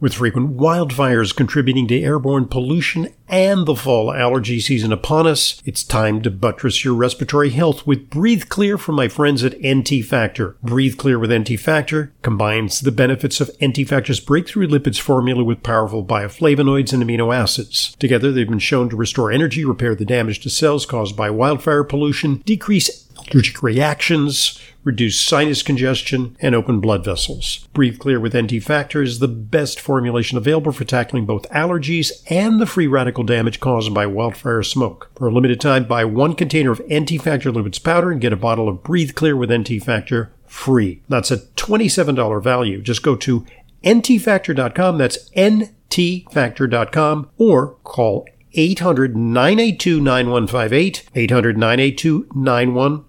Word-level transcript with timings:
With 0.00 0.14
frequent 0.14 0.56
wildfires 0.56 1.34
contributing 1.34 1.88
to 1.88 2.00
airborne 2.00 2.46
pollution 2.46 3.08
and 3.26 3.66
the 3.66 3.74
fall 3.74 4.12
allergy 4.12 4.60
season 4.60 4.92
upon 4.92 5.26
us, 5.26 5.60
it's 5.64 5.82
time 5.82 6.22
to 6.22 6.30
buttress 6.30 6.84
your 6.84 6.94
respiratory 6.94 7.50
health 7.50 7.84
with 7.84 8.08
Breathe 8.08 8.44
Clear 8.48 8.78
from 8.78 8.94
my 8.94 9.08
friends 9.08 9.42
at 9.42 9.58
NT 9.60 10.04
Factor. 10.04 10.56
Breathe 10.62 10.98
Clear 10.98 11.18
with 11.18 11.32
NT 11.32 11.58
Factor 11.58 12.12
combines 12.22 12.78
the 12.78 12.92
benefits 12.92 13.40
of 13.40 13.50
NT 13.60 13.88
Factor's 13.88 14.20
breakthrough 14.20 14.68
lipids 14.68 15.00
formula 15.00 15.42
with 15.42 15.64
powerful 15.64 16.04
bioflavonoids 16.04 16.92
and 16.92 17.02
amino 17.02 17.34
acids. 17.34 17.96
Together, 17.96 18.30
they've 18.30 18.48
been 18.48 18.60
shown 18.60 18.88
to 18.90 18.96
restore 18.96 19.32
energy, 19.32 19.64
repair 19.64 19.96
the 19.96 20.04
damage 20.04 20.38
to 20.40 20.48
cells 20.48 20.86
caused 20.86 21.16
by 21.16 21.28
wildfire 21.28 21.82
pollution, 21.82 22.36
decrease 22.46 23.08
allergic 23.32 23.64
reactions, 23.64 24.60
reduce 24.88 25.20
sinus 25.20 25.62
congestion, 25.62 26.34
and 26.40 26.54
open 26.54 26.80
blood 26.80 27.04
vessels. 27.04 27.68
Breathe 27.74 27.98
Clear 27.98 28.18
with 28.18 28.34
NT 28.34 28.62
Factor 28.62 29.02
is 29.02 29.18
the 29.18 29.28
best 29.28 29.78
formulation 29.78 30.38
available 30.38 30.72
for 30.72 30.84
tackling 30.84 31.26
both 31.26 31.46
allergies 31.50 32.10
and 32.30 32.58
the 32.58 32.64
free 32.66 32.86
radical 32.86 33.22
damage 33.22 33.60
caused 33.60 33.92
by 33.92 34.06
wildfire 34.06 34.62
smoke. 34.62 35.10
For 35.14 35.28
a 35.28 35.30
limited 35.30 35.60
time, 35.60 35.84
buy 35.84 36.06
one 36.06 36.34
container 36.34 36.72
of 36.72 36.80
NT 36.90 37.20
Factor 37.22 37.52
lipids 37.52 37.84
powder 37.84 38.10
and 38.10 38.18
get 38.20 38.32
a 38.32 38.36
bottle 38.36 38.68
of 38.68 38.82
Breathe 38.82 39.14
Clear 39.14 39.36
with 39.36 39.52
NT 39.52 39.84
Factor 39.84 40.32
free. 40.46 41.02
That's 41.08 41.30
a 41.30 41.36
$27 41.36 42.42
value. 42.42 42.80
Just 42.80 43.02
go 43.02 43.14
to 43.16 43.44
ntfactor.com. 43.84 44.96
That's 44.96 45.28
ntfactor.com 45.30 47.30
or 47.36 47.74
call 47.84 48.26
800 48.54 49.16
982 49.16 50.00
9158. 50.00 51.10
800 51.14 51.58
982 51.58 52.28
9158. 52.34 53.07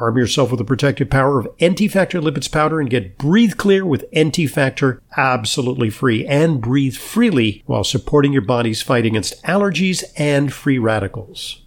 Arm 0.00 0.16
yourself 0.16 0.50
with 0.50 0.58
the 0.58 0.64
protective 0.64 1.10
power 1.10 1.40
of 1.40 1.48
NT 1.60 1.90
Factor 1.90 2.20
Lipids 2.20 2.50
Powder 2.50 2.80
and 2.80 2.88
get 2.88 3.18
Breathe 3.18 3.56
Clear 3.56 3.84
with 3.84 4.04
NT 4.16 4.48
Factor 4.48 5.02
absolutely 5.16 5.90
free 5.90 6.24
and 6.26 6.60
breathe 6.60 6.94
freely 6.94 7.64
while 7.66 7.84
supporting 7.84 8.32
your 8.32 8.42
body's 8.42 8.82
fight 8.82 9.04
against 9.04 9.42
allergies 9.42 10.04
and 10.16 10.52
free 10.52 10.78
radicals. 10.78 11.65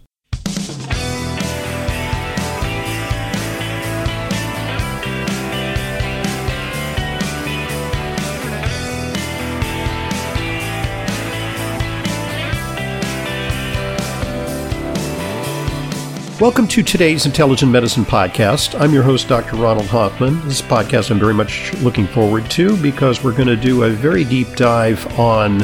Welcome 16.40 16.68
to 16.68 16.82
today's 16.82 17.26
Intelligent 17.26 17.70
Medicine 17.70 18.06
Podcast. 18.06 18.80
I'm 18.80 18.94
your 18.94 19.02
host, 19.02 19.28
Dr. 19.28 19.56
Ronald 19.56 19.88
Hoffman. 19.88 20.40
This 20.48 20.62
podcast 20.62 21.10
I'm 21.10 21.18
very 21.18 21.34
much 21.34 21.74
looking 21.82 22.06
forward 22.06 22.50
to 22.52 22.78
because 22.78 23.22
we're 23.22 23.36
going 23.36 23.48
to 23.48 23.56
do 23.56 23.82
a 23.82 23.90
very 23.90 24.24
deep 24.24 24.48
dive 24.56 25.06
on 25.20 25.58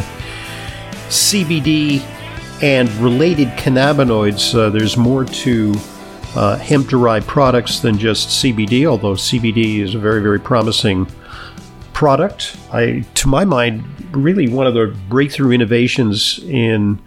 CBD 1.08 2.02
and 2.62 2.90
related 2.96 3.48
cannabinoids. 3.52 4.54
Uh, 4.54 4.68
there's 4.68 4.98
more 4.98 5.24
to 5.24 5.74
uh, 6.34 6.58
hemp 6.58 6.88
derived 6.88 7.26
products 7.26 7.80
than 7.80 7.96
just 7.96 8.44
CBD, 8.44 8.84
although 8.84 9.14
CBD 9.14 9.78
is 9.78 9.94
a 9.94 9.98
very, 9.98 10.20
very 10.20 10.38
promising 10.38 11.06
product. 11.94 12.54
I, 12.70 13.02
to 13.14 13.28
my 13.28 13.46
mind, 13.46 13.82
really 14.14 14.46
one 14.46 14.66
of 14.66 14.74
the 14.74 14.94
breakthrough 15.08 15.52
innovations 15.52 16.38
in 16.40 17.00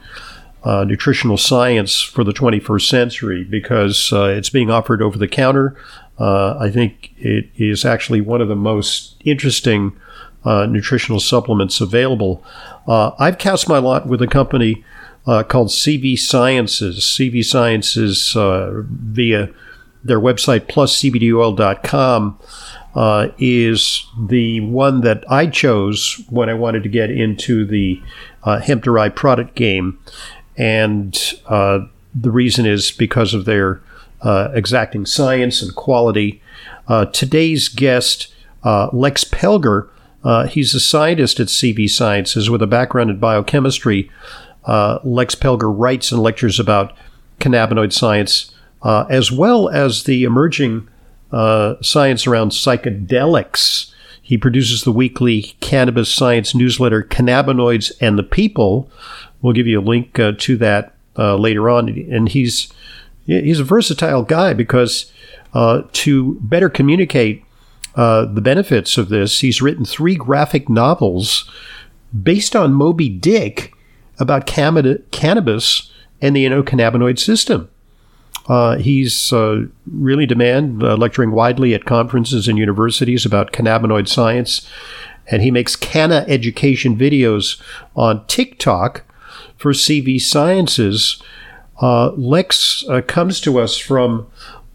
uh, 0.64 0.84
nutritional 0.84 1.38
science 1.38 2.02
for 2.02 2.24
the 2.24 2.34
21st 2.34 2.88
century 2.88 3.44
because 3.44 4.12
uh, 4.12 4.26
it's 4.26 4.50
being 4.50 4.70
offered 4.70 5.02
over 5.02 5.18
the 5.18 5.28
counter. 5.28 5.78
Uh, 6.18 6.58
I 6.60 6.70
think 6.70 7.14
it 7.18 7.50
is 7.56 7.86
actually 7.86 8.22
one 8.22 8.42
of 8.42 8.48
the 8.48 8.56
most 8.56 9.16
interesting 9.24 9.98
uh, 10.44 10.66
nutritional 10.66 11.20
supplements 11.20 11.80
available. 11.82 12.44
Uh, 12.88 13.12
I've 13.20 13.38
cast 13.38 13.70
my 13.70 13.78
lot 13.78 14.08
with 14.08 14.22
a 14.22 14.28
company 14.28 14.84
uh, 15.26 15.44
called 15.44 15.70
CV 15.70 16.18
Sciences. 16.18 17.00
CV 17.00 17.44
Sciences 17.44 18.34
via 18.34 19.50
their 20.04 20.20
website 20.20 20.62
pluscbdoil.com 20.68 22.40
uh, 22.96 23.28
is 23.38 24.06
the 24.20 24.62
one 24.62 25.02
that 25.02 25.24
I 25.30 25.48
chose 25.48 26.24
when 26.30 26.50
I 26.50 26.54
wanted 26.54 26.84
to 26.84 26.90
get 26.90 27.12
into 27.12 27.66
the 27.66 28.02
uh, 28.44 28.60
hemp 28.60 28.84
derived 28.84 29.16
product 29.16 29.56
game 29.56 30.00
and 30.60 31.18
uh, 31.48 31.80
the 32.14 32.30
reason 32.30 32.66
is 32.66 32.92
because 32.92 33.34
of 33.34 33.46
their 33.46 33.82
uh, 34.22 34.50
exacting 34.54 35.06
science 35.06 35.62
and 35.62 35.74
quality. 35.74 36.42
Uh, 36.88 37.06
today's 37.06 37.70
guest, 37.70 38.34
uh, 38.64 38.90
Lex 38.92 39.24
Pelger, 39.24 39.90
uh, 40.24 40.48
he's 40.48 40.76
a 40.76 40.80
scientist 40.80 41.40
at 41.40 41.48
CV 41.48 41.90
Sciences 41.90 42.50
with 42.50 42.62
a 42.62 42.68
background 42.68 43.10
in 43.10 43.18
biochemistry. 43.20 44.12
Lex 44.68 45.34
Pelger 45.34 45.74
writes 45.76 46.12
and 46.12 46.22
lectures 46.22 46.60
about 46.60 46.96
cannabinoid 47.40 47.94
science, 47.94 48.52
as 48.84 49.32
well 49.32 49.70
as 49.70 50.04
the 50.04 50.26
emerging 50.26 50.90
science 51.32 52.28
around 52.28 52.52
psychedelics. 52.52 53.94
He 54.30 54.38
produces 54.38 54.84
the 54.84 54.92
weekly 54.92 55.56
cannabis 55.60 56.14
science 56.14 56.54
newsletter, 56.54 57.02
Cannabinoids 57.02 57.92
and 58.00 58.16
the 58.16 58.22
People, 58.22 58.88
We'll 59.42 59.54
give 59.54 59.66
you 59.66 59.80
a 59.80 59.82
link 59.82 60.20
uh, 60.20 60.34
to 60.38 60.56
that 60.58 60.94
uh, 61.18 61.36
later 61.36 61.68
on. 61.68 61.90
And 61.90 62.30
he's 62.30 62.72
he's 63.26 63.60
a 63.60 63.64
versatile 63.64 64.22
guy 64.22 64.54
because 64.54 65.12
uh, 65.56 65.82
to 65.94 66.38
better 66.42 66.70
communicate 66.70 67.44
uh, 67.96 68.26
the 68.26 68.42
benefits 68.42 69.00
of 69.00 69.10
this, 69.10 69.40
he's 69.40 69.64
written 69.64 69.84
three 69.84 70.14
graphic 70.14 70.70
novels 70.70 71.50
based 72.22 72.56
on 72.56 72.72
Moby 72.72 73.10
Dick 73.10 73.74
about 74.20 74.46
cannabis 74.46 75.92
and 76.22 76.36
the 76.36 76.46
endocannabinoid 76.46 77.18
system. 77.18 77.68
Uh, 78.48 78.78
he's 78.78 79.32
uh, 79.32 79.66
really 79.86 80.26
demand 80.26 80.84
uh, 80.84 80.96
lecturing 80.96 81.32
widely 81.32 81.74
at 81.74 81.86
conferences 81.86 82.48
and 82.48 82.58
universities 82.58 83.26
about 83.26 83.52
cannabinoid 83.52 84.08
science, 84.08 84.68
and 85.28 85.42
he 85.42 85.52
makes 85.52 85.76
canna 85.76 86.26
education 86.28 86.98
videos 86.98 87.62
on 87.96 88.26
TikTok 88.26 89.04
for 89.58 89.72
CV 89.74 90.20
Sciences. 90.20 91.22
Uh, 91.82 92.12
Lex 92.12 92.84
uh, 92.90 93.02
comes 93.02 93.40
to 93.42 93.60
us 93.60 93.78
from 93.78 94.28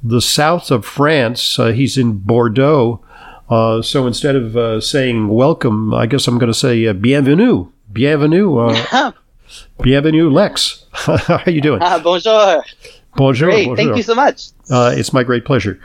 the 0.03 0.21
south 0.21 0.71
of 0.71 0.85
France. 0.85 1.59
Uh, 1.59 1.73
he's 1.73 1.99
in 1.99 2.19
Bordeaux. 2.19 3.01
Uh, 3.49 3.83
so 3.83 4.07
instead 4.07 4.37
of 4.37 4.57
uh, 4.57 4.81
saying 4.81 5.29
welcome, 5.29 5.93
I 5.93 6.07
guess 6.07 6.27
I'm 6.29 6.39
going 6.39 6.53
to 6.53 6.59
say 6.59 6.91
bienvenue. 6.93 7.71
Bienvenue. 7.93 8.73
bienvenue, 9.83 10.31
Lex. 10.31 10.87
How 10.93 11.43
are 11.45 11.51
you 11.51 11.61
doing? 11.61 11.81
Ah, 11.83 12.01
bonjour. 12.03 12.63
Bonjour. 13.17 13.51
Great. 13.51 13.67
Bonjour. 13.67 13.77
Thank 13.77 13.97
you 13.97 14.03
so 14.03 14.15
much. 14.15 14.49
it's 14.69 15.13
my 15.13 15.23
great 15.23 15.45
pleasure. 15.45 15.81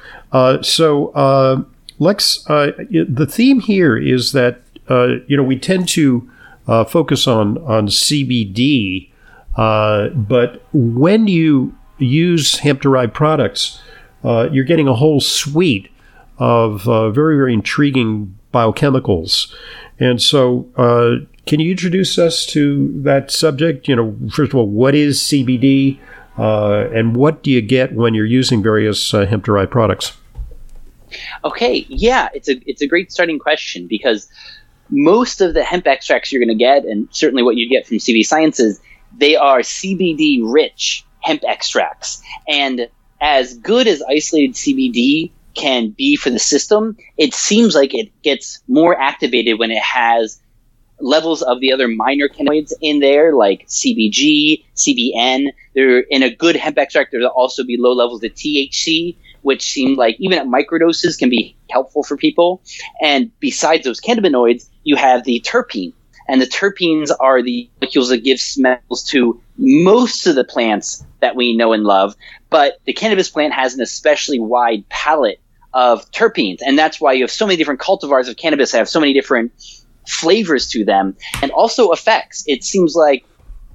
so, 0.62 1.66
Lex, 2.00 2.44
the 2.46 3.28
theme 3.30 3.60
here 3.60 3.98
is 3.98 4.32
that, 4.32 4.62
you 4.90 5.38
know, 5.38 5.44
we 5.44 5.58
tend 5.58 5.88
to 5.90 6.30
uh, 6.70 6.86
focus 6.86 7.28
on 7.28 7.58
on 7.60 7.88
CBD, 7.88 9.10
uh, 9.58 10.10
but 10.10 10.64
when 10.72 11.28
you 11.28 11.76
use 11.98 12.60
hemp 12.60 12.82
derived 12.82 13.14
products, 13.14 13.82
uh, 14.24 14.48
you're 14.52 14.64
getting 14.64 14.88
a 14.88 14.94
whole 14.94 15.20
suite 15.20 15.90
of 16.38 16.88
uh, 16.88 17.10
very 17.10 17.36
very 17.36 17.54
intriguing 17.54 18.38
biochemicals, 18.54 19.54
and 20.00 20.22
so. 20.22 20.68
Uh, 20.78 21.26
can 21.48 21.60
you 21.60 21.72
introduce 21.72 22.20
us 22.20 22.46
to 22.46 23.02
that 23.02 23.32
subject? 23.32 23.88
You 23.88 23.96
know, 23.96 24.16
first 24.32 24.52
of 24.54 24.60
all, 24.60 24.68
what 24.68 24.94
is 24.94 25.20
CBD, 25.20 25.98
uh, 25.98 26.02
Uh, 26.40 26.90
and 26.94 27.16
what 27.16 27.44
do 27.44 27.52
you 27.52 27.62
get 27.62 27.94
when 27.94 28.14
you're 28.14 28.26
using 28.26 28.64
various 28.64 29.14
uh, 29.14 29.26
hemp 29.26 29.44
derived 29.44 29.72
products? 29.72 30.14
Okay, 31.44 31.86
yeah, 31.90 32.30
it's 32.34 32.48
a 32.48 32.62
it's 32.70 32.82
a 32.82 32.88
great 32.88 33.12
starting 33.12 33.40
question 33.40 33.88
because 33.88 34.30
most 34.90 35.42
of 35.42 35.54
the 35.54 35.64
hemp 35.64 35.86
extracts 35.86 36.32
you're 36.32 36.40
going 36.40 36.58
to 36.58 36.64
get, 36.64 36.86
and 36.86 37.08
certainly 37.12 37.44
what 37.44 37.56
you 37.58 37.68
get 37.70 37.86
from 37.86 37.98
CV 37.98 38.26
Sciences, 38.26 38.80
they 39.18 39.36
are 39.36 39.60
CBD 39.60 40.40
rich 40.44 41.04
hemp 41.22 41.44
extracts. 41.46 42.22
And 42.48 42.88
as 43.22 43.56
good 43.56 43.88
as 43.88 44.02
isolated 44.04 44.54
CBD 44.54 45.32
can 45.56 45.90
be 45.90 46.16
for 46.16 46.30
the 46.30 46.40
system, 46.40 46.96
it 47.18 47.34
seems 47.34 47.76
like 47.76 47.94
it 47.94 48.10
gets 48.22 48.62
more 48.68 48.98
activated 48.98 49.60
when 49.60 49.72
it 49.72 49.82
has 49.82 50.40
levels 51.00 51.42
of 51.42 51.60
the 51.60 51.72
other 51.72 51.88
minor 51.88 52.28
cannabinoids 52.28 52.74
in 52.82 53.00
there, 53.00 53.34
like 53.34 53.68
CBG, 53.68 54.64
CBN. 54.76 55.48
They're 55.74 56.00
in 56.00 56.24
a 56.24 56.34
good 56.34 56.56
hemp 56.56 56.78
extract, 56.78 57.12
there'll 57.12 57.28
also 57.28 57.64
be 57.64 57.78
low 57.78 57.94
levels 57.94 58.24
of 58.24 58.32
THC, 58.32 59.16
which 59.42 59.72
seem 59.72 59.96
like 59.96 60.18
even 60.20 60.38
at 60.38 60.48
microdoses 60.48 61.18
can 61.18 61.30
be 61.30 61.56
helpful 61.70 62.04
for 62.04 62.18
people. 62.18 62.62
And 63.02 63.32
besides 63.40 63.84
those 63.84 64.02
cannabinoids, 64.02 64.68
you 64.84 64.96
have 64.96 65.24
the 65.24 65.42
terpene. 65.42 65.94
And 66.28 66.40
the 66.40 66.46
terpenes 66.46 67.10
are 67.20 67.42
the 67.42 67.70
molecules 67.82 68.10
that 68.10 68.24
give 68.24 68.40
smells 68.40 69.04
to 69.10 69.42
most 69.58 70.28
of 70.28 70.36
the 70.36 70.44
plants 70.44 71.04
that 71.22 71.36
we 71.36 71.58
know 71.58 71.74
and 71.74 71.84
love. 71.84 72.16
But 72.52 72.78
the 72.86 72.94
cannabis 72.94 73.30
plant 73.30 73.54
has 73.54 73.74
an 73.74 73.82
especially 73.82 74.40
wide 74.40 74.88
palette 74.90 75.42
of 75.74 76.10
terpenes. 76.12 76.60
And 76.64 76.78
that's 76.78 77.02
why 77.02 77.14
you 77.14 77.24
have 77.24 77.32
so 77.32 77.48
many 77.48 77.58
different 77.58 77.80
cultivars 77.80 78.30
of 78.30 78.38
cannabis 78.38 78.72
that 78.72 78.80
have 78.80 78.90
so 78.90 79.00
many 79.00 79.14
different 79.14 79.52
flavors 80.10 80.68
to 80.70 80.86
them 80.86 81.16
and 81.42 81.52
also 81.52 81.92
effects. 81.92 82.44
It 82.48 82.64
seems 82.64 82.96
like 82.96 83.26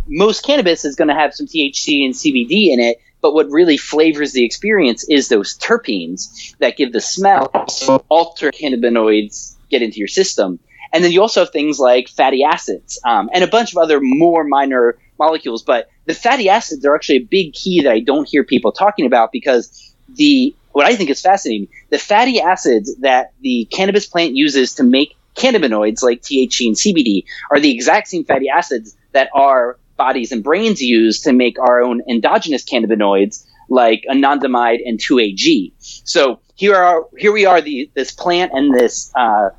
most 0.06 0.44
cannabis 0.44 0.84
is 0.84 0.96
going 0.96 1.08
to 1.08 1.14
have 1.14 1.34
some 1.34 1.46
THC 1.46 2.04
and 2.04 2.14
CBD 2.14 2.68
in 2.72 2.80
it, 2.80 2.98
but 3.20 3.34
what 3.34 3.48
really 3.48 3.76
flavors 3.76 4.32
the 4.32 4.44
experience 4.44 5.04
is 5.08 5.28
those 5.28 5.56
terpenes 5.56 6.56
that 6.58 6.76
give 6.76 6.92
the 6.92 7.00
smell, 7.00 7.50
so 7.68 8.04
alter 8.08 8.50
cannabinoids 8.50 9.54
get 9.70 9.82
into 9.82 9.98
your 9.98 10.08
system. 10.08 10.58
And 10.92 11.02
then 11.02 11.10
you 11.10 11.22
also 11.22 11.40
have 11.40 11.50
things 11.50 11.78
like 11.78 12.08
fatty 12.08 12.44
acids 12.44 13.00
um, 13.04 13.30
and 13.32 13.42
a 13.42 13.48
bunch 13.48 13.72
of 13.72 13.78
other 13.78 13.98
more 14.00 14.44
minor 14.44 14.98
molecules. 15.18 15.62
But 15.62 15.90
the 16.04 16.14
fatty 16.14 16.48
acids 16.48 16.84
are 16.84 16.94
actually 16.94 17.16
a 17.16 17.24
big 17.24 17.52
key 17.52 17.82
that 17.82 17.92
I 17.92 18.00
don't 18.00 18.28
hear 18.28 18.44
people 18.44 18.72
talking 18.72 19.06
about 19.06 19.32
because 19.32 19.94
the 20.08 20.54
what 20.72 20.86
I 20.86 20.96
think 20.96 21.08
is 21.10 21.20
fascinating, 21.20 21.68
the 21.90 21.98
fatty 21.98 22.40
acids 22.40 22.94
that 22.96 23.32
the 23.40 23.66
cannabis 23.70 24.06
plant 24.06 24.36
uses 24.36 24.74
to 24.74 24.82
make 24.82 25.16
cannabinoids 25.34 26.02
like 26.02 26.22
THC 26.22 26.66
and 26.66 26.76
CBD 26.76 27.24
are 27.50 27.60
the 27.60 27.70
exact 27.70 28.08
same 28.08 28.24
fatty 28.24 28.48
acids 28.48 28.96
that 29.12 29.30
our 29.34 29.78
bodies 29.96 30.32
and 30.32 30.42
brains 30.42 30.80
use 30.80 31.22
to 31.22 31.32
make 31.32 31.58
our 31.58 31.82
own 31.82 32.02
endogenous 32.08 32.64
cannabinoids 32.64 33.44
like 33.68 34.04
anandamide 34.10 34.80
and 34.84 34.98
2AG. 34.98 35.72
So 35.78 36.40
here 36.54 36.76
are 36.76 37.06
here 37.16 37.32
we 37.32 37.46
are 37.46 37.60
the 37.60 37.90
this 37.94 38.12
plant 38.12 38.52
and 38.54 38.74
this 38.74 39.12
uh, 39.14 39.50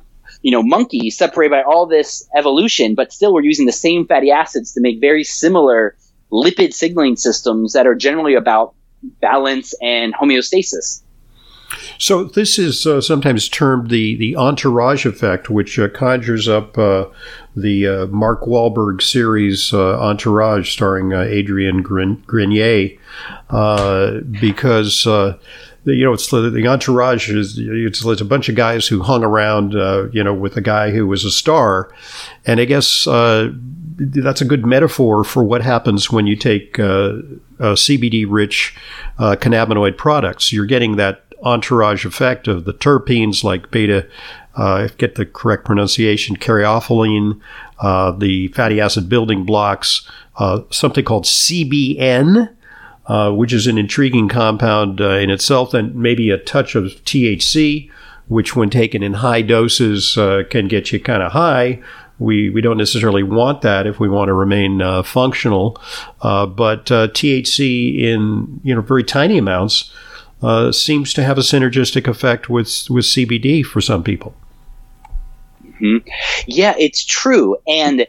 you 0.42 0.52
know 0.52 0.62
monkey 0.62 1.10
separated 1.10 1.50
by 1.50 1.62
all 1.62 1.86
this 1.86 2.28
evolution, 2.36 2.94
but 2.94 3.12
still 3.12 3.32
we're 3.34 3.42
using 3.42 3.66
the 3.66 3.72
same 3.72 4.06
fatty 4.06 4.30
acids 4.30 4.74
to 4.74 4.80
make 4.80 5.00
very 5.00 5.24
similar 5.24 5.96
lipid 6.30 6.72
signaling 6.72 7.16
systems 7.16 7.72
that 7.74 7.86
are 7.86 7.94
generally 7.94 8.34
about 8.34 8.74
balance 9.20 9.74
and 9.80 10.14
homeostasis. 10.14 11.02
So 11.98 12.24
this 12.24 12.58
is 12.58 12.86
uh, 12.86 13.00
sometimes 13.00 13.48
termed 13.48 13.90
the 13.90 14.16
the 14.16 14.36
entourage 14.36 15.06
effect, 15.06 15.48
which 15.48 15.78
uh, 15.78 15.88
conjures 15.88 16.48
up 16.48 16.76
uh, 16.76 17.06
the 17.54 17.86
uh, 17.86 18.06
Mark 18.06 18.42
Wahlberg 18.42 19.02
series 19.02 19.72
uh, 19.72 19.98
Entourage, 20.00 20.72
starring 20.72 21.12
uh, 21.12 21.22
Adrian 21.22 21.82
Grenier, 21.82 22.98
because. 24.40 25.06
you 25.88 26.04
know, 26.04 26.12
it's 26.12 26.30
the, 26.30 26.50
the 26.50 26.66
entourage 26.66 27.30
is 27.30 27.56
it's, 27.60 28.04
it's, 28.04 28.20
a 28.20 28.24
bunch 28.24 28.48
of 28.48 28.56
guys 28.56 28.88
who 28.88 29.02
hung 29.02 29.22
around, 29.22 29.72
you 30.12 30.24
know, 30.24 30.34
with 30.34 30.56
a 30.56 30.60
guy 30.60 30.90
who 30.90 31.06
was 31.06 31.24
a 31.24 31.30
star, 31.30 31.92
and 32.44 32.58
I 32.58 32.64
guess 32.64 33.04
that's 33.04 34.40
a 34.40 34.44
good 34.44 34.66
metaphor 34.66 35.22
for 35.22 35.44
what 35.44 35.62
happens 35.62 36.10
when 36.10 36.26
you 36.26 36.34
take 36.34 36.74
CBD 36.74 38.26
rich 38.28 38.74
cannabinoid 39.16 39.96
products. 39.96 40.52
You're 40.52 40.66
getting 40.66 40.96
that 40.96 41.25
entourage 41.42 42.04
effect 42.04 42.48
of 42.48 42.64
the 42.64 42.74
terpenes 42.74 43.44
like 43.44 43.70
beta, 43.70 44.06
uh, 44.56 44.88
get 44.96 45.16
the 45.16 45.26
correct 45.26 45.64
pronunciation, 45.64 46.36
caryophyllene, 46.36 47.40
uh, 47.80 48.10
the 48.12 48.48
fatty 48.48 48.80
acid 48.80 49.08
building 49.08 49.44
blocks, 49.44 50.08
uh, 50.36 50.62
something 50.70 51.04
called 51.04 51.24
CBN, 51.24 52.54
uh, 53.06 53.30
which 53.32 53.52
is 53.52 53.66
an 53.66 53.78
intriguing 53.78 54.28
compound 54.28 55.00
uh, 55.00 55.10
in 55.10 55.30
itself, 55.30 55.74
and 55.74 55.94
maybe 55.94 56.30
a 56.30 56.38
touch 56.38 56.74
of 56.74 56.84
THC, 57.04 57.90
which 58.28 58.56
when 58.56 58.70
taken 58.70 59.02
in 59.02 59.14
high 59.14 59.42
doses 59.42 60.16
uh, 60.16 60.42
can 60.50 60.68
get 60.68 60.90
you 60.90 60.98
kind 60.98 61.22
of 61.22 61.32
high. 61.32 61.80
We, 62.18 62.48
we 62.48 62.62
don't 62.62 62.78
necessarily 62.78 63.22
want 63.22 63.60
that 63.60 63.86
if 63.86 64.00
we 64.00 64.08
want 64.08 64.28
to 64.28 64.32
remain 64.32 64.78
functional, 65.04 65.78
but 66.22 66.86
THC 66.86 68.00
in 68.00 68.58
you 68.64 68.74
know 68.74 68.80
very 68.80 69.04
tiny 69.04 69.36
amounts 69.36 69.92
uh, 70.42 70.72
seems 70.72 71.14
to 71.14 71.24
have 71.24 71.38
a 71.38 71.42
synergistic 71.42 72.06
effect 72.06 72.48
with 72.48 72.88
with 72.90 73.04
CBD 73.04 73.64
for 73.64 73.80
some 73.80 74.02
people. 74.02 74.34
Mm-hmm. 75.64 76.08
Yeah, 76.46 76.74
it's 76.78 77.04
true. 77.04 77.56
And 77.66 78.06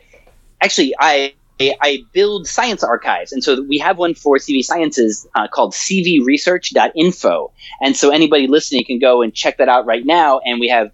actually, 0.62 0.94
I 1.00 1.34
I 1.60 2.04
build 2.12 2.48
science 2.48 2.84
archives, 2.84 3.32
and 3.32 3.44
so 3.44 3.64
we 3.64 3.78
have 3.80 3.98
one 3.98 4.14
for 4.14 4.38
CV 4.38 4.64
Sciences 4.64 5.28
uh, 5.36 5.48
called 5.48 5.74
cvresearch.info. 5.74 7.52
And 7.82 7.96
so 7.96 8.10
anybody 8.12 8.48
listening 8.48 8.86
can 8.86 9.00
go 9.00 9.22
and 9.22 9.34
check 9.34 9.58
that 9.58 9.70
out 9.70 9.86
right 9.86 10.06
now. 10.06 10.40
And 10.40 10.60
we 10.60 10.68
have 10.68 10.92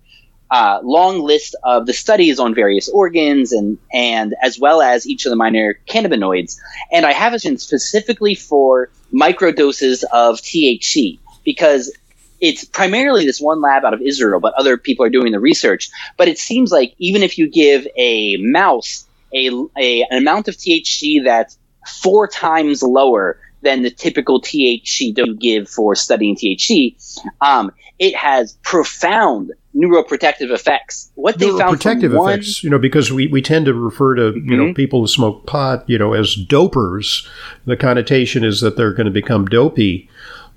a 0.52 0.56
uh, 0.56 0.80
long 0.84 1.20
list 1.20 1.56
of 1.64 1.88
the 1.88 1.94
studies 1.94 2.40
on 2.40 2.54
various 2.54 2.88
organs 2.90 3.52
and 3.52 3.78
and 3.92 4.36
as 4.42 4.60
well 4.60 4.84
as 4.84 5.08
each 5.08 5.26
of 5.26 5.32
the 5.32 5.36
minor 5.36 5.80
cannabinoids. 5.88 6.58
And 6.92 7.06
I 7.06 7.12
have 7.12 7.34
it 7.34 7.42
specifically 7.60 8.36
for 8.36 8.92
microdoses 9.12 10.04
of 10.12 10.38
THC 10.42 11.20
because 11.44 11.92
it's 12.40 12.66
primarily 12.66 13.26
this 13.26 13.40
one 13.40 13.62
lab 13.62 13.86
out 13.86 13.94
of 13.94 14.02
Israel, 14.02 14.40
but 14.40 14.54
other 14.56 14.78
people 14.78 15.06
are 15.06 15.10
doing 15.10 15.32
the 15.32 15.40
research. 15.40 15.90
But 16.18 16.28
it 16.28 16.38
seems 16.38 16.72
like 16.72 16.94
even 16.98 17.24
if 17.24 17.38
you 17.38 17.50
give 17.50 17.88
a 17.96 18.38
mouse 18.38 19.06
a, 19.34 19.50
a 19.78 20.04
an 20.04 20.18
amount 20.18 20.48
of 20.48 20.56
THC 20.56 21.24
that's 21.24 21.58
four 21.88 22.28
times 22.28 22.84
lower 22.84 23.40
than 23.62 23.82
the 23.82 23.90
typical 23.90 24.42
THC 24.42 25.18
you 25.18 25.36
give 25.36 25.70
for 25.70 25.96
studying 25.96 26.36
THC, 26.36 26.96
um, 27.42 27.72
it 27.98 28.16
has 28.16 28.58
profound 28.64 29.54
neuroprotective 29.76 30.52
effects. 30.52 31.12
What 31.16 31.40
they 31.40 31.50
found 31.50 31.78
protective 31.78 32.14
one, 32.14 32.34
effects, 32.34 32.64
you 32.64 32.70
know, 32.70 32.78
because 32.78 33.12
we, 33.12 33.28
we 33.28 33.42
tend 33.42 33.66
to 33.66 33.74
refer 33.74 34.16
to 34.16 34.22
mm-hmm. 34.22 34.52
you 34.52 34.58
know 34.58 34.64
mm-hmm. 34.66 34.74
people 34.74 35.02
who 35.02 35.08
smoke 35.08 35.46
pot, 35.46 35.90
you 35.90 35.98
know, 35.98 36.14
as 36.14 36.36
dopers. 36.36 37.28
The 37.66 37.78
connotation 37.78 38.44
is 38.44 38.62
that 38.62 38.76
they're 38.76 38.94
going 38.94 39.06
to 39.06 39.12
become 39.12 39.46
dopey. 39.46 40.10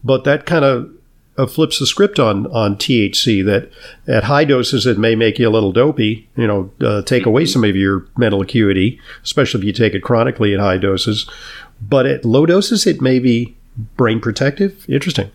But 0.06 0.23
that 0.25 0.47
kind 0.47 0.64
of 0.64 0.91
uh, 1.37 1.47
flips 1.47 1.79
the 1.79 1.87
script 1.87 2.19
on 2.19 2.47
on 2.47 2.76
THC. 2.76 3.44
That 3.44 3.70
at 4.06 4.25
high 4.25 4.44
doses 4.44 4.87
it 4.87 4.99
may 4.99 5.14
make 5.14 5.38
you 5.38 5.49
a 5.49 5.50
little 5.50 5.73
dopey. 5.73 6.29
You 6.37 6.47
know, 6.47 6.70
uh, 6.81 7.03
take 7.03 7.26
away 7.26 7.44
some 7.44 7.64
of 7.64 7.75
your 7.75 8.06
mental 8.17 8.41
acuity, 8.41 9.00
especially 9.25 9.61
if 9.61 9.67
you 9.67 9.73
take 9.73 9.94
it 9.94 10.03
chronically 10.03 10.55
at 10.55 10.61
high 10.61 10.79
doses. 10.79 11.29
But 11.81 12.06
at 12.06 12.25
low 12.25 12.47
doses, 12.47 12.87
it 12.87 13.03
may 13.03 13.19
be 13.19 13.56
brain 13.97 14.20
protective. 14.20 14.88
Interesting. 14.88 15.31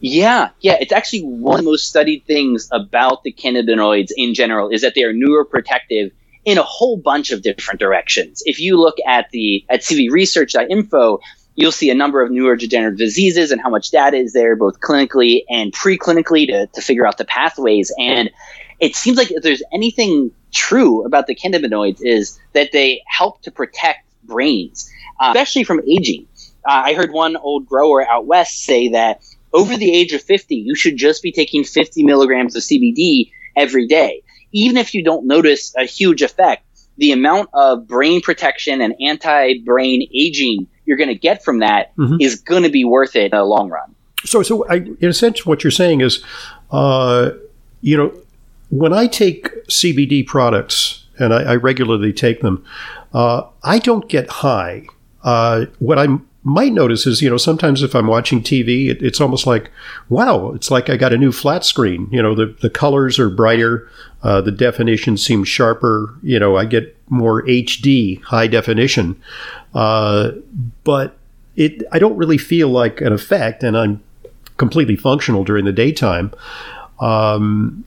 Yeah, 0.00 0.50
yeah. 0.60 0.76
It's 0.78 0.92
actually 0.92 1.22
one 1.22 1.58
of 1.58 1.64
the 1.64 1.70
most 1.70 1.88
studied 1.88 2.24
things 2.26 2.68
about 2.70 3.22
the 3.22 3.32
cannabinoids 3.32 4.10
in 4.16 4.34
general 4.34 4.68
is 4.68 4.82
that 4.82 4.94
they 4.94 5.02
are 5.02 5.14
neuroprotective 5.14 6.12
in 6.44 6.58
a 6.58 6.62
whole 6.62 6.98
bunch 6.98 7.32
of 7.32 7.42
different 7.42 7.80
directions. 7.80 8.42
If 8.46 8.60
you 8.60 8.78
look 8.78 8.96
at 9.06 9.30
the 9.30 9.64
at 9.70 9.80
cvresearch.info, 9.80 11.20
you'll 11.56 11.72
see 11.72 11.90
a 11.90 11.94
number 11.94 12.22
of 12.22 12.30
neurodegenerative 12.30 12.98
diseases 12.98 13.50
and 13.50 13.60
how 13.60 13.70
much 13.70 13.90
data 13.90 14.16
is 14.16 14.32
there, 14.32 14.54
both 14.54 14.78
clinically 14.78 15.42
and 15.48 15.72
preclinically, 15.72 16.46
to, 16.46 16.66
to 16.68 16.80
figure 16.80 17.06
out 17.06 17.18
the 17.18 17.24
pathways. 17.24 17.92
And 17.98 18.30
it 18.78 18.94
seems 18.94 19.16
like 19.16 19.32
if 19.32 19.42
there's 19.42 19.62
anything 19.72 20.30
true 20.52 21.04
about 21.04 21.26
the 21.26 21.34
cannabinoids, 21.34 21.98
is 22.00 22.38
that 22.52 22.70
they 22.72 23.02
help 23.06 23.42
to 23.42 23.50
protect 23.50 24.06
brains, 24.22 24.90
uh, 25.18 25.32
especially 25.34 25.64
from 25.64 25.80
aging. 25.88 26.28
Uh, 26.64 26.82
I 26.84 26.94
heard 26.94 27.10
one 27.10 27.36
old 27.36 27.66
grower 27.66 28.06
out 28.06 28.26
west 28.26 28.62
say 28.62 28.88
that 28.88 29.22
over 29.52 29.76
the 29.76 29.90
age 29.90 30.12
of 30.12 30.22
50, 30.22 30.54
you 30.56 30.74
should 30.74 30.96
just 30.96 31.22
be 31.22 31.32
taking 31.32 31.64
50 31.64 32.04
milligrams 32.04 32.54
of 32.54 32.62
CBD 32.62 33.30
every 33.56 33.86
day. 33.86 34.22
Even 34.52 34.76
if 34.76 34.94
you 34.94 35.02
don't 35.02 35.26
notice 35.26 35.74
a 35.76 35.84
huge 35.84 36.22
effect, 36.22 36.64
the 36.98 37.12
amount 37.12 37.48
of 37.54 37.86
brain 37.86 38.20
protection 38.20 38.80
and 38.80 38.94
anti 39.00 39.58
brain 39.60 40.08
aging 40.14 40.66
you're 40.86 40.96
going 40.96 41.08
to 41.08 41.14
get 41.14 41.44
from 41.44 41.58
that 41.58 41.94
mm-hmm. 41.96 42.16
is 42.20 42.40
going 42.40 42.62
to 42.62 42.70
be 42.70 42.84
worth 42.84 43.14
it 43.16 43.32
in 43.32 43.38
the 43.38 43.44
long 43.44 43.68
run. 43.68 43.94
So, 44.24 44.42
so 44.42 44.66
I, 44.68 44.76
in 44.76 45.08
a 45.08 45.12
sense, 45.12 45.44
what 45.44 45.62
you're 45.62 45.70
saying 45.70 46.00
is, 46.00 46.24
uh, 46.70 47.30
you 47.80 47.96
know, 47.96 48.12
when 48.70 48.92
I 48.92 49.06
take 49.06 49.66
CBD 49.66 50.26
products 50.26 51.04
and 51.18 51.32
I, 51.32 51.42
I 51.42 51.56
regularly 51.56 52.12
take 52.12 52.40
them, 52.40 52.64
uh, 53.12 53.44
I 53.62 53.78
don't 53.78 54.08
get 54.08 54.28
high. 54.28 54.86
Uh, 55.22 55.66
what 55.78 55.98
I 55.98 56.08
might 56.42 56.72
notice 56.72 57.06
is, 57.06 57.22
you 57.22 57.28
know, 57.28 57.36
sometimes 57.36 57.82
if 57.82 57.94
I'm 57.94 58.06
watching 58.06 58.42
TV, 58.42 58.88
it, 58.88 59.02
it's 59.02 59.20
almost 59.20 59.46
like, 59.46 59.70
wow, 60.08 60.52
it's 60.52 60.70
like 60.70 60.88
I 60.88 60.96
got 60.96 61.12
a 61.12 61.18
new 61.18 61.32
flat 61.32 61.64
screen. 61.64 62.08
You 62.10 62.22
know, 62.22 62.34
the, 62.34 62.56
the 62.60 62.70
colors 62.70 63.18
are 63.18 63.28
brighter, 63.28 63.88
uh, 64.22 64.40
the 64.40 64.52
definition 64.52 65.16
seems 65.16 65.48
sharper. 65.48 66.14
You 66.22 66.38
know, 66.38 66.56
I 66.56 66.64
get 66.64 66.95
more 67.08 67.42
HD, 67.42 68.22
high 68.22 68.46
definition. 68.46 69.20
Uh, 69.74 70.32
but 70.84 71.16
it, 71.56 71.82
I 71.92 71.98
don't 71.98 72.16
really 72.16 72.38
feel 72.38 72.68
like 72.68 73.00
an 73.00 73.12
effect, 73.12 73.62
and 73.62 73.76
I'm 73.76 74.02
completely 74.56 74.96
functional 74.96 75.44
during 75.44 75.64
the 75.64 75.72
daytime. 75.72 76.32
Um, 77.00 77.84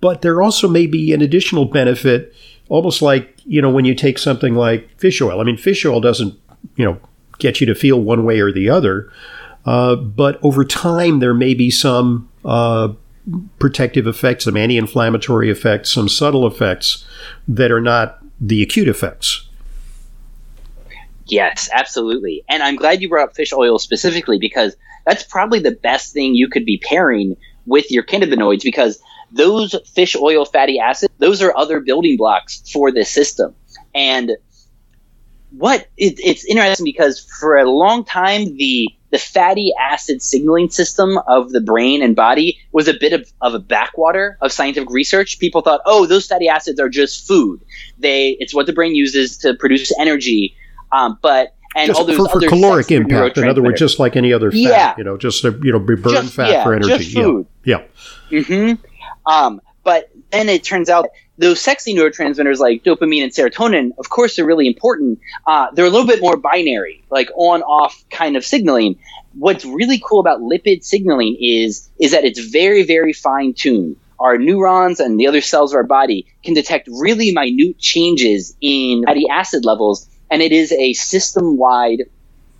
but 0.00 0.22
there 0.22 0.42
also 0.42 0.68
may 0.68 0.86
be 0.86 1.12
an 1.12 1.22
additional 1.22 1.64
benefit, 1.64 2.34
almost 2.68 3.02
like 3.02 3.34
you 3.46 3.62
know 3.62 3.70
when 3.70 3.84
you 3.84 3.94
take 3.94 4.18
something 4.18 4.54
like 4.54 4.88
fish 4.98 5.20
oil. 5.20 5.40
I 5.40 5.44
mean, 5.44 5.56
fish 5.56 5.84
oil 5.84 6.00
doesn't 6.00 6.38
you 6.76 6.84
know 6.84 7.00
get 7.38 7.60
you 7.60 7.66
to 7.66 7.74
feel 7.74 8.00
one 8.00 8.24
way 8.24 8.40
or 8.40 8.52
the 8.52 8.68
other, 8.68 9.10
uh, 9.64 9.96
but 9.96 10.38
over 10.42 10.64
time 10.64 11.20
there 11.20 11.34
may 11.34 11.54
be 11.54 11.70
some 11.70 12.28
uh, 12.44 12.88
protective 13.58 14.06
effects, 14.06 14.44
some 14.44 14.56
anti-inflammatory 14.56 15.50
effects, 15.50 15.90
some 15.90 16.08
subtle 16.08 16.46
effects 16.46 17.06
that 17.48 17.70
are 17.70 17.80
not 17.80 18.18
the 18.40 18.62
acute 18.62 18.88
effects. 18.88 19.48
Yes, 21.26 21.70
absolutely. 21.72 22.44
And 22.48 22.62
I'm 22.62 22.76
glad 22.76 23.00
you 23.00 23.08
brought 23.08 23.30
up 23.30 23.34
fish 23.34 23.52
oil 23.52 23.78
specifically 23.78 24.38
because 24.38 24.76
that's 25.06 25.22
probably 25.22 25.58
the 25.58 25.72
best 25.72 26.12
thing 26.12 26.34
you 26.34 26.48
could 26.48 26.66
be 26.66 26.78
pairing 26.78 27.36
with 27.66 27.90
your 27.90 28.02
cannabinoids 28.02 28.62
because 28.62 29.00
those 29.32 29.74
fish 29.94 30.14
oil 30.16 30.44
fatty 30.44 30.78
acids, 30.78 31.12
those 31.18 31.42
are 31.42 31.56
other 31.56 31.80
building 31.80 32.16
blocks 32.16 32.62
for 32.70 32.92
this 32.92 33.10
system. 33.10 33.54
And 33.94 34.32
what 35.50 35.88
it, 35.96 36.18
it's 36.22 36.44
interesting 36.44 36.84
because 36.84 37.20
for 37.40 37.56
a 37.56 37.70
long 37.70 38.04
time, 38.04 38.56
the 38.56 38.88
the 39.14 39.18
fatty 39.20 39.72
acid 39.80 40.20
signaling 40.20 40.68
system 40.68 41.16
of 41.28 41.52
the 41.52 41.60
brain 41.60 42.02
and 42.02 42.16
body 42.16 42.58
was 42.72 42.88
a 42.88 42.94
bit 42.94 43.12
of, 43.12 43.32
of 43.40 43.54
a 43.54 43.60
backwater 43.60 44.36
of 44.40 44.50
scientific 44.50 44.90
research. 44.90 45.38
People 45.38 45.60
thought, 45.60 45.80
oh, 45.86 46.04
those 46.04 46.26
fatty 46.26 46.48
acids 46.48 46.80
are 46.80 46.88
just 46.88 47.28
food. 47.28 47.60
They 47.96 48.30
it's 48.40 48.52
what 48.52 48.66
the 48.66 48.72
brain 48.72 48.96
uses 48.96 49.36
to 49.38 49.54
produce 49.54 49.92
energy. 50.00 50.56
Um, 50.90 51.16
but 51.22 51.54
and 51.76 51.86
just 51.86 52.00
all 52.00 52.04
those 52.06 52.16
for, 52.16 52.26
for 52.28 52.36
other 52.38 52.48
caloric 52.48 52.90
impact. 52.90 53.38
In 53.38 53.48
other 53.48 53.62
words, 53.62 53.78
just 53.78 54.00
like 54.00 54.16
any 54.16 54.32
other 54.32 54.50
fat, 54.50 54.58
Yeah. 54.58 54.94
you 54.98 55.04
know, 55.04 55.16
just 55.16 55.44
you 55.44 55.70
know, 55.70 55.78
be 55.78 55.94
burn 55.94 56.14
Just- 56.14 56.34
fat 56.34 56.50
yeah, 56.50 56.64
for 56.64 56.74
energy. 56.74 56.98
just 56.98 57.14
food. 57.14 57.46
Yeah, 57.64 57.82
yeah. 58.30 58.42
hmm 58.42 58.72
Um, 59.26 59.60
but 59.84 60.10
then 60.32 60.48
it 60.48 60.64
turns 60.64 60.88
out 60.90 61.06
those 61.38 61.60
sexy 61.60 61.94
neurotransmitters 61.94 62.58
like 62.58 62.84
dopamine 62.84 63.22
and 63.22 63.32
serotonin, 63.32 63.90
of 63.98 64.08
course, 64.08 64.38
are 64.38 64.46
really 64.46 64.66
important. 64.66 65.18
Uh, 65.46 65.68
they're 65.72 65.86
a 65.86 65.90
little 65.90 66.06
bit 66.06 66.20
more 66.20 66.36
binary, 66.36 67.04
like 67.10 67.30
on 67.36 67.62
off 67.62 68.04
kind 68.10 68.36
of 68.36 68.44
signaling. 68.44 68.98
What's 69.34 69.64
really 69.64 70.00
cool 70.04 70.20
about 70.20 70.40
lipid 70.40 70.84
signaling 70.84 71.36
is 71.40 71.90
is 72.00 72.12
that 72.12 72.24
it's 72.24 72.38
very 72.38 72.84
very 72.84 73.12
fine 73.12 73.54
tuned. 73.54 73.96
Our 74.20 74.38
neurons 74.38 75.00
and 75.00 75.18
the 75.18 75.26
other 75.26 75.40
cells 75.40 75.72
of 75.72 75.76
our 75.76 75.82
body 75.82 76.26
can 76.44 76.54
detect 76.54 76.88
really 76.88 77.32
minute 77.32 77.78
changes 77.78 78.56
in 78.60 79.02
fatty 79.04 79.28
acid 79.28 79.64
levels, 79.64 80.08
and 80.30 80.40
it 80.40 80.52
is 80.52 80.70
a 80.72 80.92
system 80.92 81.56
wide 81.56 82.04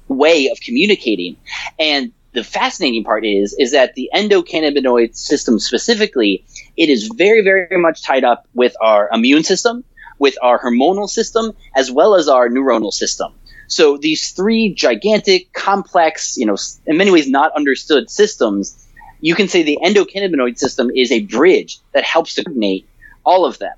way 0.09 0.49
of 0.49 0.61
communicating. 0.61 1.37
And 1.78 2.12
the 2.34 2.44
fascinating 2.44 3.04
part 3.04 3.24
is 3.24 3.54
is 3.58 3.72
that 3.72 3.94
the 3.94 4.10
endocannabinoid 4.14 5.16
system 5.16 5.58
specifically, 5.58 6.44
it 6.76 6.88
is 6.88 7.08
very 7.16 7.42
very 7.42 7.78
much 7.78 8.02
tied 8.02 8.24
up 8.24 8.46
with 8.54 8.74
our 8.80 9.08
immune 9.12 9.44
system, 9.44 9.84
with 10.18 10.36
our 10.42 10.60
hormonal 10.62 11.08
system, 11.08 11.52
as 11.74 11.90
well 11.90 12.14
as 12.14 12.28
our 12.28 12.48
neuronal 12.48 12.92
system. 12.92 13.32
So 13.66 13.96
these 13.96 14.32
three 14.32 14.74
gigantic, 14.74 15.52
complex, 15.52 16.36
you 16.36 16.46
know, 16.46 16.56
in 16.86 16.96
many 16.96 17.10
ways 17.10 17.28
not 17.28 17.52
understood 17.52 18.10
systems, 18.10 18.86
you 19.20 19.34
can 19.34 19.48
say 19.48 19.62
the 19.62 19.78
endocannabinoid 19.82 20.58
system 20.58 20.90
is 20.94 21.10
a 21.10 21.22
bridge 21.22 21.78
that 21.92 22.04
helps 22.04 22.34
to 22.34 22.44
coordinate 22.44 22.86
all 23.24 23.46
of 23.46 23.58
them. 23.58 23.72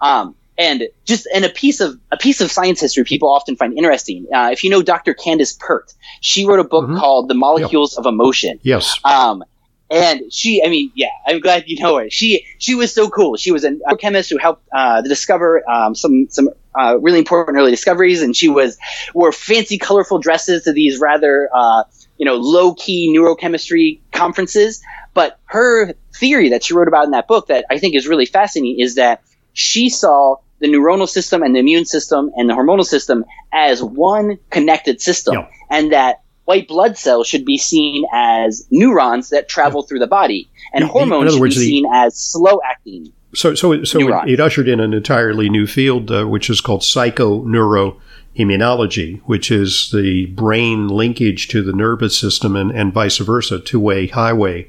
Um, 0.00 0.34
and 0.60 0.88
just 1.06 1.26
and 1.34 1.44
a 1.44 1.48
piece 1.48 1.80
of 1.80 1.98
a 2.12 2.16
piece 2.18 2.40
of 2.40 2.52
science 2.52 2.80
history 2.80 3.02
people 3.04 3.30
often 3.30 3.56
find 3.56 3.76
interesting. 3.76 4.26
Uh, 4.32 4.50
if 4.52 4.62
you 4.62 4.70
know 4.70 4.82
Dr. 4.82 5.14
Candace 5.14 5.56
Pert, 5.58 5.92
she 6.20 6.46
wrote 6.46 6.60
a 6.60 6.64
book 6.64 6.86
Mhm. 6.88 6.98
called 6.98 7.28
The 7.28 7.34
Molecules 7.34 7.96
of 7.96 8.04
Emotion. 8.06 8.60
Yes. 8.62 9.00
Um, 9.04 9.42
and 9.90 10.32
she, 10.32 10.62
I 10.64 10.68
mean, 10.68 10.92
yeah, 10.94 11.08
I'm 11.26 11.40
glad 11.40 11.64
you 11.66 11.82
know 11.82 11.96
her. 11.96 12.08
She, 12.10 12.46
she 12.58 12.76
was 12.76 12.94
so 12.94 13.08
cool. 13.10 13.36
She 13.36 13.50
was 13.50 13.64
a 13.64 13.96
chemist 13.96 14.30
who 14.30 14.38
helped 14.38 14.62
uh, 14.72 15.00
discover 15.02 15.68
um, 15.68 15.96
some 15.96 16.26
some 16.30 16.50
uh, 16.78 16.96
really 17.00 17.18
important 17.18 17.58
early 17.58 17.72
discoveries, 17.72 18.22
and 18.22 18.36
she 18.36 18.48
was 18.48 18.78
wore 19.14 19.32
fancy, 19.32 19.78
colorful 19.78 20.18
dresses 20.18 20.62
to 20.64 20.72
these 20.72 21.00
rather, 21.00 21.48
uh, 21.52 21.82
you 22.18 22.24
know, 22.26 22.36
low 22.36 22.74
key 22.74 23.12
neurochemistry 23.12 23.98
conferences. 24.12 24.80
But 25.12 25.40
her 25.46 25.94
theory 26.14 26.50
that 26.50 26.62
she 26.62 26.74
wrote 26.74 26.86
about 26.86 27.06
in 27.06 27.10
that 27.12 27.26
book 27.26 27.48
that 27.48 27.64
I 27.68 27.78
think 27.78 27.96
is 27.96 28.06
really 28.06 28.26
fascinating 28.26 28.78
is 28.78 28.94
that 28.94 29.22
she 29.54 29.88
saw 29.88 30.36
the 30.60 30.68
neuronal 30.68 31.08
system 31.08 31.42
and 31.42 31.54
the 31.54 31.60
immune 31.60 31.84
system 31.84 32.30
and 32.36 32.48
the 32.48 32.54
hormonal 32.54 32.84
system 32.84 33.24
as 33.52 33.82
one 33.82 34.38
connected 34.50 35.00
system, 35.00 35.34
Yeah. 35.34 35.46
and 35.70 35.92
that 35.92 36.20
white 36.44 36.68
blood 36.68 36.96
cells 36.98 37.26
should 37.26 37.44
be 37.44 37.58
seen 37.58 38.04
as 38.12 38.66
neurons 38.70 39.30
that 39.30 39.48
travel 39.48 39.82
through 39.82 39.98
the 40.00 40.06
body, 40.06 40.48
and 40.74 40.82
The- 40.82 40.86
the- 40.86 40.92
in 40.92 40.94
hormones 41.08 41.22
other 41.22 41.30
should 41.32 41.40
words, 41.40 41.54
be 41.56 41.60
the- 41.60 41.66
seen 41.66 41.86
as 41.92 42.16
slow 42.16 42.60
acting. 42.68 43.12
So, 43.32 43.54
so, 43.54 43.84
so 43.84 44.00
it, 44.24 44.30
it 44.32 44.40
ushered 44.40 44.68
in 44.68 44.80
an 44.80 44.92
entirely 44.92 45.48
new 45.48 45.68
field, 45.68 46.10
uh, 46.10 46.24
which 46.24 46.50
is 46.50 46.60
called 46.60 46.80
psychoneuroimmunology, 46.80 49.20
which 49.24 49.52
is 49.52 49.90
the 49.92 50.26
brain 50.26 50.88
linkage 50.88 51.46
to 51.48 51.62
the 51.62 51.72
nervous 51.72 52.18
system 52.18 52.56
and, 52.56 52.72
and 52.72 52.92
vice 52.92 53.18
versa, 53.18 53.60
two-way 53.60 54.08
highway, 54.08 54.66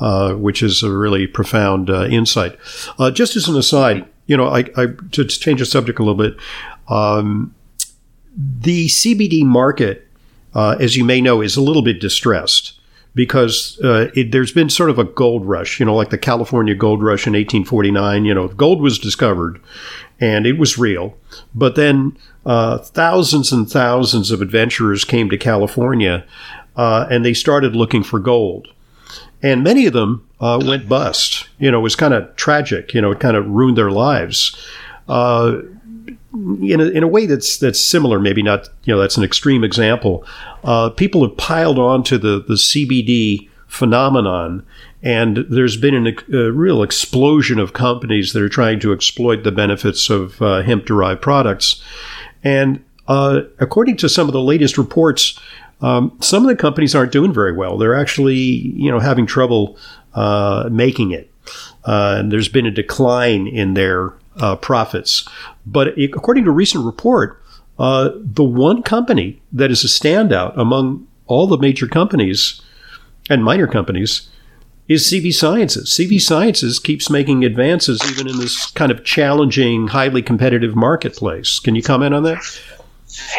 uh, 0.00 0.32
which 0.32 0.64
is 0.64 0.82
a 0.82 0.90
really 0.90 1.28
profound 1.28 1.88
uh, 1.90 2.06
insight. 2.06 2.56
Uh, 2.98 3.12
just 3.12 3.36
as 3.36 3.46
an 3.48 3.56
aside, 3.56 4.04
you 4.26 4.36
know, 4.36 4.46
I, 4.46 4.64
I 4.76 4.86
to 5.12 5.24
change 5.24 5.60
the 5.60 5.66
subject 5.66 5.98
a 5.98 6.02
little 6.02 6.22
bit, 6.22 6.36
um, 6.88 7.54
the 8.36 8.88
CBD 8.88 9.44
market, 9.44 10.06
uh, 10.54 10.76
as 10.80 10.96
you 10.96 11.04
may 11.04 11.20
know, 11.20 11.40
is 11.40 11.56
a 11.56 11.62
little 11.62 11.82
bit 11.82 12.00
distressed 12.00 12.78
because 13.14 13.78
uh, 13.84 14.10
it, 14.14 14.32
there's 14.32 14.52
been 14.52 14.70
sort 14.70 14.90
of 14.90 14.98
a 14.98 15.04
gold 15.04 15.44
rush, 15.44 15.78
you 15.78 15.86
know, 15.86 15.94
like 15.94 16.10
the 16.10 16.18
California 16.18 16.74
gold 16.74 17.02
rush 17.02 17.26
in 17.26 17.32
1849. 17.32 18.24
You 18.24 18.34
know, 18.34 18.48
gold 18.48 18.80
was 18.80 18.98
discovered 18.98 19.60
and 20.20 20.46
it 20.46 20.58
was 20.58 20.78
real. 20.78 21.16
But 21.54 21.74
then 21.74 22.16
uh, 22.46 22.78
thousands 22.78 23.52
and 23.52 23.70
thousands 23.70 24.30
of 24.30 24.40
adventurers 24.40 25.04
came 25.04 25.28
to 25.30 25.36
California 25.36 26.24
uh, 26.76 27.06
and 27.10 27.24
they 27.24 27.34
started 27.34 27.76
looking 27.76 28.02
for 28.02 28.18
gold. 28.18 28.68
And 29.42 29.62
many 29.62 29.86
of 29.86 29.92
them 29.92 30.26
uh, 30.42 30.60
went 30.62 30.88
bust. 30.88 31.48
You 31.58 31.70
know, 31.70 31.78
it 31.78 31.82
was 31.82 31.96
kind 31.96 32.12
of 32.12 32.34
tragic. 32.36 32.92
You 32.92 33.00
know, 33.00 33.12
it 33.12 33.20
kind 33.20 33.36
of 33.36 33.48
ruined 33.48 33.78
their 33.78 33.92
lives. 33.92 34.54
Uh, 35.08 35.62
in 36.34 36.80
a, 36.80 36.84
in 36.86 37.02
a 37.02 37.08
way 37.08 37.26
that's 37.26 37.58
that's 37.58 37.78
similar, 37.78 38.18
maybe 38.18 38.42
not. 38.42 38.68
You 38.84 38.94
know, 38.94 39.00
that's 39.00 39.16
an 39.16 39.24
extreme 39.24 39.62
example. 39.62 40.26
Uh, 40.64 40.90
people 40.90 41.26
have 41.26 41.36
piled 41.36 41.78
on 41.78 42.02
to 42.04 42.18
the 42.18 42.42
the 42.46 42.54
CBD 42.54 43.48
phenomenon, 43.68 44.66
and 45.02 45.46
there's 45.48 45.76
been 45.76 45.94
an, 45.94 46.18
a 46.34 46.50
real 46.50 46.82
explosion 46.82 47.58
of 47.58 47.72
companies 47.72 48.32
that 48.32 48.42
are 48.42 48.48
trying 48.48 48.80
to 48.80 48.92
exploit 48.92 49.44
the 49.44 49.52
benefits 49.52 50.10
of 50.10 50.42
uh, 50.42 50.62
hemp 50.62 50.86
derived 50.86 51.22
products. 51.22 51.82
And 52.42 52.84
uh, 53.06 53.42
according 53.60 53.96
to 53.98 54.08
some 54.08 54.26
of 54.26 54.32
the 54.32 54.40
latest 54.40 54.76
reports, 54.76 55.38
um, 55.80 56.16
some 56.20 56.44
of 56.44 56.48
the 56.48 56.56
companies 56.56 56.94
aren't 56.94 57.12
doing 57.12 57.32
very 57.32 57.52
well. 57.52 57.76
They're 57.76 57.98
actually, 57.98 58.34
you 58.34 58.90
know, 58.90 59.00
having 59.00 59.26
trouble 59.26 59.76
uh, 60.14 60.68
making 60.70 61.12
it. 61.12 61.30
Uh, 61.84 62.22
there's 62.22 62.48
been 62.48 62.66
a 62.66 62.70
decline 62.70 63.46
in 63.46 63.74
their 63.74 64.14
uh, 64.36 64.56
profits. 64.56 65.28
But 65.66 65.98
according 65.98 66.44
to 66.44 66.50
a 66.50 66.54
recent 66.54 66.84
report, 66.84 67.42
uh, 67.78 68.10
the 68.14 68.44
one 68.44 68.82
company 68.82 69.42
that 69.52 69.70
is 69.70 69.84
a 69.84 69.88
standout 69.88 70.56
among 70.56 71.06
all 71.26 71.46
the 71.46 71.58
major 71.58 71.86
companies 71.86 72.60
and 73.30 73.44
minor 73.44 73.66
companies 73.66 74.28
is 74.88 75.04
CV 75.04 75.32
Sciences. 75.32 75.88
CV 75.88 76.20
Sciences 76.20 76.78
keeps 76.78 77.08
making 77.08 77.44
advances 77.44 78.00
even 78.10 78.28
in 78.28 78.38
this 78.38 78.70
kind 78.72 78.90
of 78.92 79.04
challenging, 79.04 79.88
highly 79.88 80.22
competitive 80.22 80.76
marketplace. 80.76 81.58
Can 81.58 81.74
you 81.74 81.82
comment 81.82 82.14
on 82.14 82.24
that? 82.24 82.38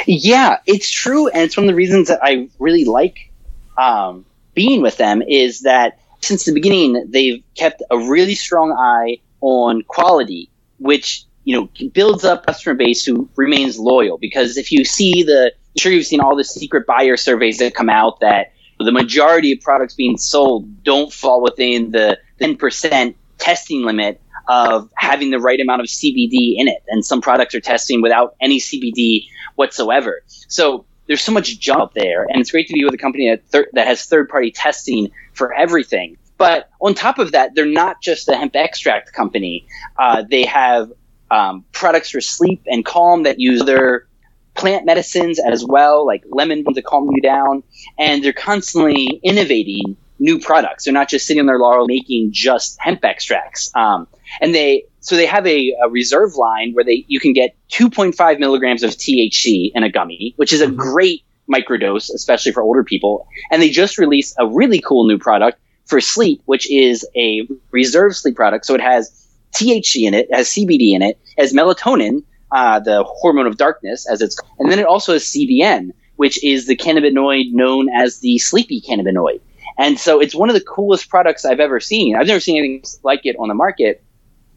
Yeah, 0.07 0.57
it's 0.65 0.89
true, 0.89 1.27
and 1.29 1.41
it's 1.41 1.57
one 1.57 1.65
of 1.65 1.67
the 1.67 1.75
reasons 1.75 2.07
that 2.07 2.19
I 2.23 2.47
really 2.59 2.85
like 2.85 3.31
um, 3.77 4.25
being 4.53 4.81
with 4.81 4.97
them 4.97 5.21
is 5.21 5.61
that 5.61 5.99
since 6.23 6.45
the 6.45 6.53
beginning 6.53 7.05
they've 7.09 7.43
kept 7.55 7.83
a 7.91 7.97
really 7.97 8.35
strong 8.35 8.71
eye 8.71 9.17
on 9.41 9.83
quality, 9.83 10.49
which 10.79 11.25
you 11.43 11.55
know 11.55 11.87
builds 11.89 12.23
up 12.23 12.45
customer 12.45 12.75
base 12.75 13.05
who 13.05 13.29
remains 13.35 13.77
loyal. 13.77 14.17
Because 14.17 14.57
if 14.57 14.71
you 14.71 14.85
see 14.85 15.23
the, 15.23 15.51
I'm 15.53 15.79
sure 15.79 15.91
you've 15.91 16.05
seen 16.05 16.21
all 16.21 16.35
the 16.35 16.43
secret 16.43 16.87
buyer 16.87 17.17
surveys 17.17 17.57
that 17.57 17.75
come 17.75 17.89
out 17.89 18.19
that 18.21 18.53
the 18.79 18.91
majority 18.91 19.51
of 19.51 19.61
products 19.61 19.93
being 19.93 20.17
sold 20.17 20.83
don't 20.83 21.11
fall 21.13 21.41
within 21.41 21.91
the 21.91 22.17
10% 22.41 23.15
testing 23.37 23.83
limit 23.83 24.19
of 24.47 24.89
having 24.95 25.29
the 25.29 25.39
right 25.39 25.59
amount 25.59 25.81
of 25.81 25.87
CBD 25.87 26.55
in 26.57 26.67
it, 26.67 26.83
and 26.89 27.05
some 27.05 27.21
products 27.21 27.55
are 27.55 27.61
testing 27.61 28.01
without 28.01 28.35
any 28.41 28.59
CBD 28.59 29.27
whatsoever. 29.55 30.21
So 30.27 30.85
there's 31.07 31.21
so 31.21 31.31
much 31.31 31.59
junk 31.59 31.93
there, 31.93 32.25
and 32.29 32.41
it's 32.41 32.51
great 32.51 32.67
to 32.67 32.73
be 32.73 32.83
with 32.83 32.93
a 32.93 32.97
company 32.97 33.29
that, 33.29 33.45
thir- 33.47 33.69
that 33.73 33.87
has 33.87 34.05
third 34.05 34.29
party 34.29 34.51
testing 34.51 35.11
for 35.33 35.53
everything. 35.53 36.17
But 36.37 36.69
on 36.81 36.93
top 36.93 37.19
of 37.19 37.31
that, 37.31 37.55
they're 37.55 37.65
not 37.65 38.01
just 38.01 38.27
a 38.27 38.35
hemp 38.35 38.55
extract 38.55 39.13
company. 39.13 39.65
Uh, 39.97 40.23
they 40.29 40.45
have 40.45 40.91
um, 41.31 41.65
products 41.71 42.09
for 42.09 42.21
sleep 42.21 42.61
and 42.67 42.83
calm 42.83 43.23
that 43.23 43.39
use 43.39 43.63
their 43.63 44.07
plant 44.55 44.85
medicines 44.85 45.39
as 45.39 45.65
well, 45.65 46.05
like 46.05 46.23
lemon 46.29 46.63
to 46.73 46.81
calm 46.81 47.09
you 47.11 47.21
down. 47.21 47.63
And 47.97 48.23
they're 48.23 48.33
constantly 48.33 49.19
innovating 49.23 49.97
new 50.19 50.39
products. 50.39 50.85
They're 50.85 50.93
not 50.93 51.09
just 51.09 51.25
sitting 51.27 51.41
on 51.41 51.47
their 51.47 51.59
laurel 51.59 51.87
making 51.87 52.31
just 52.31 52.77
hemp 52.79 53.03
extracts. 53.03 53.71
Um, 53.75 54.07
and 54.41 54.53
they 54.53 54.85
so 54.99 55.15
they 55.15 55.25
have 55.25 55.45
a, 55.45 55.73
a 55.83 55.89
reserve 55.89 56.35
line 56.35 56.73
where 56.73 56.83
they 56.83 57.03
you 57.07 57.19
can 57.19 57.33
get 57.33 57.55
2.5 57.71 58.39
milligrams 58.39 58.83
of 58.83 58.91
THC 58.91 59.71
in 59.75 59.83
a 59.83 59.89
gummy, 59.89 60.33
which 60.37 60.53
is 60.53 60.61
a 60.61 60.67
great 60.71 61.23
microdose, 61.51 62.09
especially 62.13 62.51
for 62.51 62.63
older 62.63 62.83
people. 62.83 63.27
And 63.51 63.61
they 63.61 63.69
just 63.69 63.97
released 63.97 64.35
a 64.39 64.47
really 64.47 64.79
cool 64.79 65.07
new 65.07 65.17
product 65.17 65.59
for 65.85 65.99
sleep, 66.01 66.41
which 66.45 66.69
is 66.71 67.07
a 67.15 67.47
reserve 67.71 68.15
sleep 68.15 68.35
product. 68.35 68.65
So 68.65 68.75
it 68.75 68.81
has 68.81 69.27
THC 69.55 70.07
in 70.07 70.13
it, 70.13 70.27
it 70.29 70.35
has 70.35 70.49
CBD 70.49 70.93
in 70.93 71.01
it, 71.01 71.19
it 71.37 71.41
has 71.41 71.53
melatonin, 71.53 72.23
uh, 72.51 72.79
the 72.79 73.03
hormone 73.03 73.47
of 73.47 73.57
darkness, 73.57 74.07
as 74.09 74.21
it's, 74.21 74.35
called. 74.35 74.51
and 74.59 74.71
then 74.71 74.79
it 74.79 74.85
also 74.85 75.13
has 75.13 75.23
CBN, 75.23 75.91
which 76.15 76.43
is 76.43 76.67
the 76.67 76.77
cannabinoid 76.77 77.51
known 77.51 77.89
as 77.89 78.19
the 78.19 78.37
sleepy 78.37 78.81
cannabinoid. 78.81 79.41
And 79.77 79.99
so 79.99 80.19
it's 80.19 80.35
one 80.35 80.49
of 80.49 80.55
the 80.55 80.61
coolest 80.61 81.09
products 81.09 81.45
I've 81.45 81.59
ever 81.59 81.79
seen. 81.79 82.15
I've 82.15 82.27
never 82.27 82.39
seen 82.39 82.57
anything 82.57 82.83
like 83.03 83.25
it 83.25 83.35
on 83.39 83.47
the 83.47 83.55
market 83.55 84.03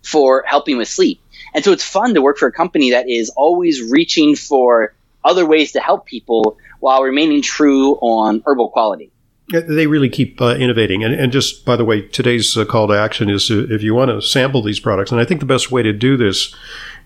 for 0.03 0.45
helping 0.47 0.77
with 0.77 0.89
sleep. 0.89 1.21
And 1.55 1.65
so 1.65 1.73
it's 1.73 1.85
fun 1.85 2.15
to 2.15 2.23
work 2.23 2.37
for 2.37 2.49
a 2.49 2.53
company 2.53 2.91
that 2.91 3.09
is 3.09 3.31
always 3.31 3.83
reaching 3.83 4.37
for 4.37 4.95
other 5.25 5.47
ways 5.47 5.73
to 5.73 5.81
help 5.81 6.07
people 6.07 6.59
while 6.87 7.03
remaining 7.03 7.43
true 7.43 7.97
on 7.97 8.41
herbal 8.47 8.69
quality. 8.69 9.11
They 9.49 9.89
really 9.89 10.09
keep 10.09 10.41
uh, 10.41 10.55
innovating. 10.55 11.03
And, 11.03 11.15
and, 11.15 11.33
just 11.33 11.65
by 11.65 11.75
the 11.75 11.85
way, 11.85 12.03
today's 12.03 12.57
uh, 12.57 12.65
call 12.65 12.87
to 12.87 12.95
action 12.95 13.29
is 13.29 13.51
if 13.51 13.83
you 13.83 13.93
want 13.93 14.13
to 14.13 14.23
sample 14.23 14.63
these 14.63 14.79
products, 14.79 15.11
and 15.11 15.21
I 15.21 15.25
think 15.25 15.41
the 15.41 15.47
best 15.47 15.73
way 15.73 15.83
to 15.83 15.93
do 15.93 16.17
this, 16.17 16.55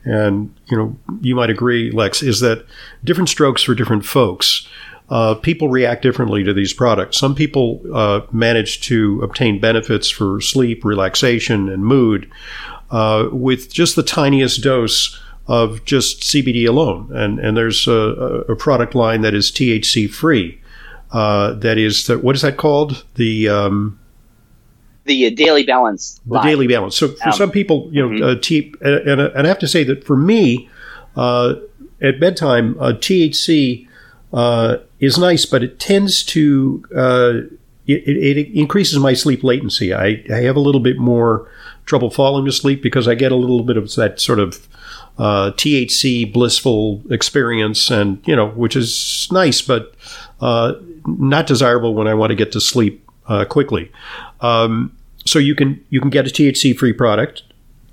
and 0.05 0.55
you 0.67 0.77
know, 0.77 0.99
you 1.23 1.35
might 1.35 1.49
agree, 1.49 1.91
Lex, 1.91 2.23
is 2.23 2.41
that 2.41 2.67
different 3.05 3.31
strokes 3.31 3.63
for 3.63 3.75
different 3.75 4.05
folks. 4.05 4.69
Uh, 5.09 5.35
people 5.37 5.71
react 5.71 6.03
differently 6.03 6.45
to 6.45 6.53
these 6.53 6.75
products. 6.75 7.17
Some 7.17 7.35
people 7.35 7.81
uh, 7.95 8.21
manage 8.33 8.83
to 8.83 9.23
obtain 9.23 9.61
benefits 9.61 10.11
for 10.11 10.43
sleep, 10.43 10.85
relaxation, 10.85 11.71
and 11.71 11.87
mood 11.87 12.31
uh, 12.91 13.29
with 13.33 13.73
just 13.73 13.97
the 13.97 14.03
tiniest 14.03 14.63
dose 14.63 15.19
of 15.51 15.85
just 15.85 16.23
CBD 16.23 16.69
alone. 16.69 17.11
And, 17.13 17.41
and 17.41 17.57
there's 17.57 17.89
a, 17.89 18.45
a 18.49 18.55
product 18.55 18.95
line 18.95 19.23
that 19.23 19.35
is 19.35 19.51
THC 19.51 20.09
free. 20.09 20.61
Uh, 21.11 21.55
that 21.55 21.77
is 21.77 22.07
the, 22.07 22.21
what 22.21 22.37
is 22.37 22.43
that 22.43 22.57
called? 22.57 23.05
The 23.17 23.49
um, 23.49 23.99
the 25.07 25.27
uh, 25.27 25.31
daily 25.31 25.65
balance. 25.65 26.21
The 26.25 26.41
daily 26.41 26.69
balance. 26.69 26.97
So 26.97 27.09
for 27.09 27.31
um, 27.31 27.33
some 27.33 27.51
people, 27.51 27.89
you 27.91 28.01
know, 28.01 28.15
mm-hmm. 28.15 28.39
uh, 28.39 28.41
T, 28.41 28.73
and, 28.81 29.21
and, 29.21 29.45
I 29.45 29.49
have 29.49 29.59
to 29.59 29.67
say 29.67 29.83
that 29.83 30.05
for 30.05 30.17
me, 30.17 30.71
uh, 31.17 31.55
at 32.01 32.21
bedtime, 32.21 32.79
uh, 32.79 32.93
THC 32.93 33.89
uh, 34.33 34.77
is 35.01 35.19
nice, 35.19 35.47
but 35.47 35.65
it 35.65 35.81
tends 35.81 36.23
to 36.27 36.85
it, 36.93 37.59
it, 38.07 38.37
it, 38.37 38.57
increases 38.57 39.01
my 39.01 39.15
sleep 39.15 39.43
latency. 39.43 39.93
I, 39.93 40.23
I 40.33 40.43
have 40.43 40.55
a 40.55 40.61
little 40.61 40.81
bit 40.81 40.97
more 40.97 41.51
trouble 41.87 42.11
falling 42.11 42.45
to 42.45 42.53
sleep 42.53 42.85
because 42.85 43.09
I 43.09 43.17
get 43.17 43.33
a 43.33 43.37
little 43.37 43.65
bit 43.65 43.77
of 43.77 43.93
that 43.97 44.21
sort 44.21 44.39
of 44.39 44.69
uh, 45.19 45.53
THC 45.53 46.33
blissful 46.33 47.03
experience, 47.11 47.91
and 47.91 48.27
you 48.27 48.35
know, 48.35 48.49
which 48.49 48.77
is 48.77 49.29
nice, 49.31 49.61
but 49.63 49.95
uh, 50.41 50.75
not 51.07 51.47
desirable 51.47 51.95
when 51.95 52.07
I 52.07 52.15
want 52.15 52.31
to 52.31 52.37
get 52.37 52.53
to 52.53 52.61
sleep 52.61 53.07
uh, 53.27 53.45
quickly. 53.45 53.91
Um, 54.41 54.97
so 55.27 55.39
you 55.39 55.55
can 55.55 55.85
you 55.91 56.01
can 56.01 56.11
get 56.11 56.27
a 56.27 56.31
THC 56.31 56.77
free 56.77 56.93
product, 56.93 57.43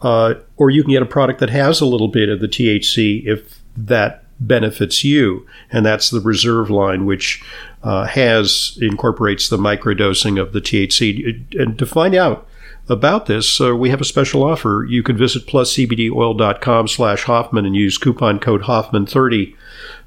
uh, 0.02 0.36
or 0.58 0.70
you 0.70 0.84
can 0.84 0.92
get 0.92 1.02
a 1.02 1.08
product 1.08 1.40
that 1.40 1.50
has 1.50 1.82
a 1.82 1.86
little 1.86 2.08
bit 2.08 2.30
of 2.30 2.40
the 2.40 2.48
THC 2.48 3.26
if 3.26 3.62
that 3.76 4.24
benefits 4.40 5.04
you, 5.04 5.46
and 5.72 5.86
that's 5.86 6.10
the 6.10 6.22
reserve 6.22 6.70
line, 6.70 7.06
which 7.06 7.44
uh, 7.84 8.06
has 8.06 8.78
incorporates 8.82 9.50
the 9.50 9.58
microdosing 9.58 10.40
of 10.40 10.54
the 10.54 10.62
THC. 10.62 11.60
And 11.60 11.78
to 11.78 11.86
find 11.86 12.16
out 12.16 12.48
about 12.89 13.25
this, 13.25 13.60
uh, 13.60 13.75
we 13.75 13.89
have 13.89 14.01
a 14.01 14.06
special 14.06 14.44
offer. 14.44 14.86
You 14.88 15.03
can 15.03 15.17
visit 15.17 15.46
pluscbdoil.com 15.46 16.88
slash 16.88 17.24
Hoffman 17.24 17.65
and 17.65 17.75
use 17.75 17.98
coupon 17.98 18.39
code 18.39 18.63
Hoffman30 18.63 19.56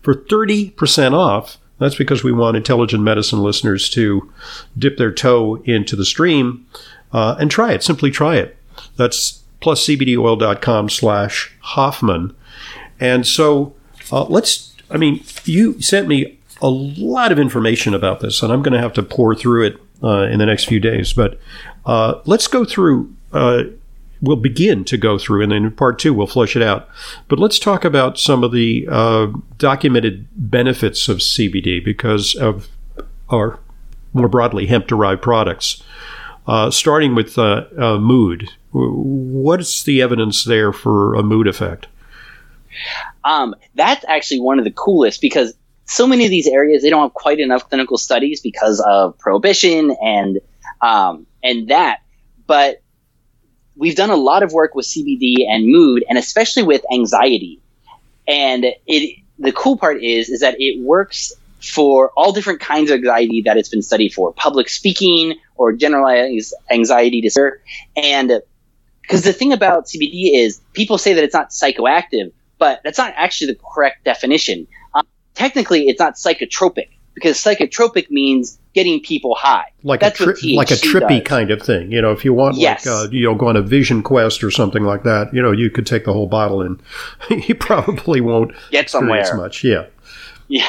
for 0.02 0.14
30% 0.14 1.12
off. 1.12 1.58
That's 1.78 1.94
because 1.94 2.22
we 2.22 2.32
want 2.32 2.56
intelligent 2.56 3.02
medicine 3.02 3.40
listeners 3.40 3.88
to 3.90 4.30
dip 4.76 4.99
their 4.99 5.12
toe 5.12 5.56
into 5.64 5.96
the 5.96 6.04
stream 6.04 6.66
uh, 7.12 7.37
and 7.38 7.50
try 7.50 7.72
it. 7.72 7.82
Simply 7.82 8.10
try 8.10 8.37
it. 8.37 8.56
That's 8.96 9.42
pluscbdoil.com 9.62 10.88
slash 10.88 11.52
Hoffman. 11.60 12.34
And 12.99 13.26
so 13.26 13.75
uh, 14.12 14.25
let's, 14.25 14.75
I 14.90 14.96
mean, 14.96 15.25
you 15.44 15.80
sent 15.80 16.08
me 16.08 16.38
a 16.62 16.68
lot 16.68 17.32
of 17.32 17.38
information 17.38 17.94
about 17.94 18.20
this, 18.20 18.42
and 18.42 18.52
I'm 18.52 18.62
going 18.62 18.75
to 18.75 18.80
have 18.80 18.92
to 18.94 19.02
pour 19.02 19.34
through 19.34 19.66
it 19.66 19.80
uh, 20.02 20.22
in 20.25 20.38
the 20.38 20.46
next 20.46 20.64
few 20.64 20.80
days. 20.80 21.12
But 21.12 21.38
uh, 21.87 22.20
let's 22.25 22.46
go 22.46 22.64
through. 22.64 23.14
Uh, 23.32 23.64
we'll 24.20 24.37
begin 24.37 24.84
to 24.84 24.96
go 24.96 25.18
through, 25.18 25.42
and 25.42 25.52
then 25.52 25.64
in 25.64 25.70
part 25.70 25.99
two 25.99 26.12
we'll 26.12 26.26
flush 26.26 26.56
it 26.56 26.62
out. 26.62 26.88
But 27.28 27.38
let's 27.38 27.58
talk 27.58 27.84
about 27.84 28.18
some 28.18 28.44
of 28.44 28.52
the 28.52 28.87
uh, 28.90 29.28
documented 29.58 30.26
benefits 30.37 31.08
of 31.08 31.18
CBD 31.18 31.84
because 31.84 32.34
of, 32.34 32.69
or 33.28 33.58
more 34.12 34.28
broadly, 34.28 34.66
hemp-derived 34.66 35.23
products. 35.23 35.82
Uh, 36.47 36.71
starting 36.71 37.14
with 37.14 37.38
uh, 37.38 37.66
mood, 38.00 38.50
what's 38.73 39.84
the 39.84 40.02
evidence 40.02 40.45
there 40.45 40.73
for 40.73 41.14
a 41.14 41.23
mood 41.23 41.47
effect? 41.47 41.86
Um, 43.25 43.54
that's 43.75 44.04
actually 44.08 44.40
one 44.40 44.58
of 44.58 44.64
the 44.64 44.71
coolest 44.71 45.21
because 45.21 45.54
so 45.84 46.06
many 46.06 46.25
of 46.25 46.30
these 46.30 46.47
areas 46.47 46.82
they 46.82 46.90
don't 46.90 47.02
have 47.02 47.14
quite 47.14 47.40
enough 47.40 47.69
clinical 47.69 47.99
studies 47.99 48.40
because 48.40 48.80
of 48.86 49.19
prohibition 49.19 49.95
and 50.02 50.38
um, 50.80 51.26
and 51.43 51.69
that. 51.69 51.99
But 52.47 52.82
we've 53.76 53.97
done 53.97 54.10
a 54.10 54.16
lot 54.16 54.43
of 54.43 54.52
work 54.52 54.75
with 54.75 54.86
CBD 54.86 55.47
and 55.49 55.66
mood, 55.66 56.04
and 56.08 56.19
especially 56.19 56.62
with 56.62 56.84
anxiety. 56.93 57.60
And 58.26 58.66
it 58.86 59.16
the 59.38 59.52
cool 59.52 59.76
part 59.76 60.02
is 60.02 60.28
is 60.28 60.40
that 60.40 60.56
it 60.58 60.80
works 60.80 61.32
for 61.62 62.10
all 62.16 62.32
different 62.32 62.60
kinds 62.60 62.90
of 62.90 62.99
anxiety 62.99 63.43
that 63.43 63.56
it's 63.56 63.69
been 63.69 63.82
studied 63.82 64.14
for 64.14 64.32
public 64.32 64.69
speaking 64.69 65.34
or 65.56 65.73
generalized 65.73 66.54
anxiety 66.71 67.21
disorder 67.21 67.60
and 67.97 68.40
because 69.10 69.25
the 69.25 69.32
thing 69.32 69.52
about 69.52 69.86
CBD 69.86 70.30
is 70.34 70.60
people 70.73 70.97
say 70.97 71.14
that 71.14 71.25
it's 71.25 71.34
not 71.34 71.50
psychoactive, 71.50 72.30
but 72.58 72.80
that's 72.84 72.97
not 72.97 73.12
actually 73.16 73.54
the 73.54 73.58
correct 73.75 74.04
definition. 74.04 74.69
Um, 74.95 75.04
technically, 75.34 75.88
it's 75.88 75.99
not 75.99 76.14
psychotropic 76.14 76.90
because 77.14 77.36
psychotropic 77.36 78.08
means 78.08 78.59
getting 78.75 79.00
people 79.00 79.35
high. 79.35 79.73
Like 79.83 80.00
that's 80.00 80.21
a 80.21 80.33
tri- 80.33 80.54
like 80.54 80.71
a 80.71 80.75
trippy 80.75 81.19
does. 81.19 81.26
kind 81.26 81.50
of 81.50 81.63
thing. 81.63 81.91
You 81.91 82.02
know, 82.02 82.13
if 82.13 82.25
you 82.25 82.33
want 82.33 82.56
yes. 82.56 82.87
like 82.87 82.95
uh, 82.95 83.09
you 83.11 83.25
know 83.25 83.35
go 83.35 83.49
on 83.49 83.56
a 83.56 83.63
vision 83.63 84.02
quest 84.02 84.45
or 84.45 84.50
something 84.50 84.85
like 84.85 85.02
that, 85.04 85.33
you 85.35 85.43
know, 85.43 85.52
you 85.52 85.71
could 85.71 85.87
take 85.87 86.04
the 86.04 86.13
whole 86.13 86.26
bottle 86.26 86.63
and 86.63 86.80
you 87.30 87.54
probably 87.54 88.21
won't 88.21 88.52
get 88.71 88.91
somewhere 88.91 89.37
much. 89.37 89.65
Yeah. 89.65 89.87
Yeah. 90.49 90.69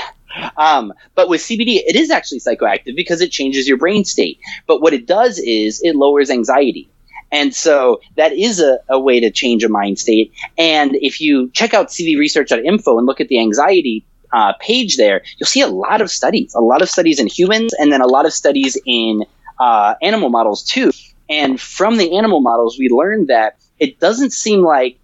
Um, 0.58 0.94
but 1.16 1.28
with 1.28 1.42
CBD, 1.42 1.82
it 1.86 1.96
is 1.96 2.10
actually 2.10 2.40
psychoactive 2.40 2.96
because 2.96 3.22
it 3.22 3.32
changes 3.32 3.68
your 3.68 3.78
brain 3.78 4.06
state. 4.06 4.40
But 4.66 4.82
what 4.82 4.94
it 4.94 5.06
does 5.06 5.40
is 5.40 5.82
it 5.84 5.96
lowers 5.96 6.30
anxiety. 6.30 6.90
And 7.34 7.56
so 7.56 8.02
that 8.18 8.34
is 8.34 8.60
a, 8.60 8.80
a 8.90 9.00
way 9.00 9.20
to 9.22 9.32
change 9.32 9.64
a 9.64 9.70
mind 9.70 10.00
state. 10.00 10.34
And 10.58 10.96
if 10.96 11.22
you 11.22 11.50
check 11.52 11.74
out 11.74 11.88
cvresearch.info 11.88 12.98
and 12.98 13.08
look 13.08 13.22
at 13.22 13.30
the 13.30 13.40
anxiety 13.40 14.06
uh, 14.34 14.54
page 14.60 14.98
there, 14.98 15.22
you'll 15.38 15.48
see 15.48 15.62
a 15.62 15.68
lot 15.68 16.02
of 16.02 16.10
studies, 16.10 16.54
a 16.54 16.62
lot 16.62 16.82
of 16.82 16.90
studies 16.90 17.20
in 17.20 17.28
humans, 17.28 17.74
and 17.74 17.92
then 17.92 18.02
a 18.02 18.08
lot 18.08 18.26
of 18.26 18.34
studies 18.34 18.78
in 18.86 19.26
uh, 19.60 19.96
animal 20.02 20.30
models 20.30 20.64
too. 20.64 20.92
And 21.30 21.60
from 21.60 21.98
the 21.98 22.18
animal 22.18 22.42
models, 22.42 22.78
we 22.78 22.90
learned 22.90 23.28
that 23.28 23.58
it 23.80 24.00
doesn't 24.00 24.32
seem 24.32 24.62
like 24.62 24.98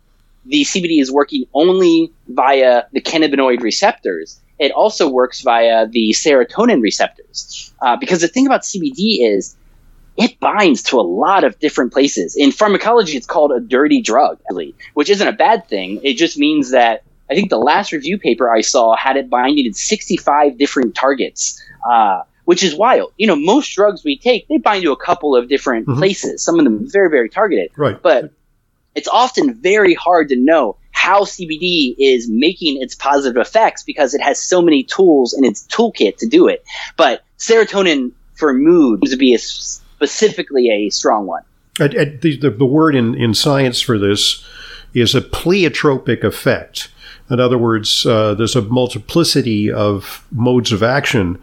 the 0.45 0.63
CBD 0.63 1.01
is 1.01 1.11
working 1.11 1.45
only 1.53 2.11
via 2.27 2.83
the 2.91 3.01
cannabinoid 3.01 3.61
receptors. 3.61 4.39
It 4.59 4.71
also 4.71 5.09
works 5.09 5.41
via 5.41 5.87
the 5.87 6.11
serotonin 6.11 6.81
receptors. 6.81 7.73
Uh, 7.81 7.95
because 7.95 8.21
the 8.21 8.27
thing 8.27 8.45
about 8.47 8.61
CBD 8.63 9.19
is 9.19 9.55
it 10.17 10.39
binds 10.39 10.81
to 10.83 10.99
a 10.99 11.01
lot 11.01 11.43
of 11.43 11.59
different 11.59 11.93
places. 11.93 12.35
In 12.35 12.51
pharmacology, 12.51 13.15
it's 13.15 13.27
called 13.27 13.51
a 13.51 13.59
dirty 13.59 14.01
drug, 14.01 14.39
which 14.95 15.09
isn't 15.09 15.27
a 15.27 15.33
bad 15.33 15.67
thing. 15.67 15.99
It 16.03 16.15
just 16.15 16.37
means 16.37 16.71
that 16.71 17.03
I 17.29 17.35
think 17.35 17.49
the 17.49 17.57
last 17.57 17.91
review 17.91 18.17
paper 18.17 18.49
I 18.49 18.61
saw 18.61 18.95
had 18.95 19.17
it 19.17 19.29
binding 19.29 19.65
to 19.65 19.73
65 19.77 20.57
different 20.57 20.95
targets, 20.95 21.61
uh, 21.89 22.21
which 22.45 22.63
is 22.63 22.75
wild. 22.75 23.11
You 23.17 23.27
know, 23.27 23.35
most 23.35 23.73
drugs 23.75 24.03
we 24.03 24.17
take, 24.17 24.47
they 24.47 24.57
bind 24.57 24.83
to 24.83 24.91
a 24.91 24.97
couple 24.97 25.35
of 25.35 25.49
different 25.49 25.87
mm-hmm. 25.87 25.99
places, 25.99 26.43
some 26.43 26.57
of 26.57 26.63
them 26.63 26.89
very, 26.89 27.09
very 27.09 27.29
targeted. 27.29 27.71
Right. 27.75 28.01
But 28.01 28.31
it's 28.95 29.07
often 29.07 29.53
very 29.53 29.93
hard 29.93 30.29
to 30.29 30.35
know 30.35 30.77
how 30.91 31.23
CBD 31.23 31.95
is 31.99 32.27
making 32.29 32.81
its 32.81 32.95
positive 32.95 33.37
effects 33.37 33.83
because 33.83 34.13
it 34.13 34.21
has 34.21 34.41
so 34.41 34.61
many 34.61 34.83
tools 34.83 35.33
in 35.33 35.45
its 35.45 35.67
toolkit 35.67 36.17
to 36.17 36.25
do 36.25 36.47
it. 36.47 36.63
But 36.95 37.23
serotonin 37.37 38.11
for 38.33 38.53
mood 38.53 39.01
seems 39.01 39.11
to 39.11 39.17
be 39.17 39.33
a 39.33 39.37
specifically 39.37 40.69
a 40.69 40.89
strong 40.89 41.27
one. 41.27 41.43
the, 42.21 42.37
the, 42.37 42.49
the 42.49 42.65
word 42.65 42.95
in, 42.95 43.13
in 43.13 43.33
science 43.33 43.79
for 43.79 43.99
this 43.99 44.43
is 44.93 45.13
a 45.13 45.21
pleiotropic 45.21 46.23
effect. 46.23 46.89
In 47.29 47.39
other 47.39 47.57
words, 47.57 48.05
uh, 48.05 48.33
there's 48.35 48.55
a 48.55 48.61
multiplicity 48.61 49.71
of 49.71 50.25
modes 50.31 50.71
of 50.71 50.81
action. 50.81 51.41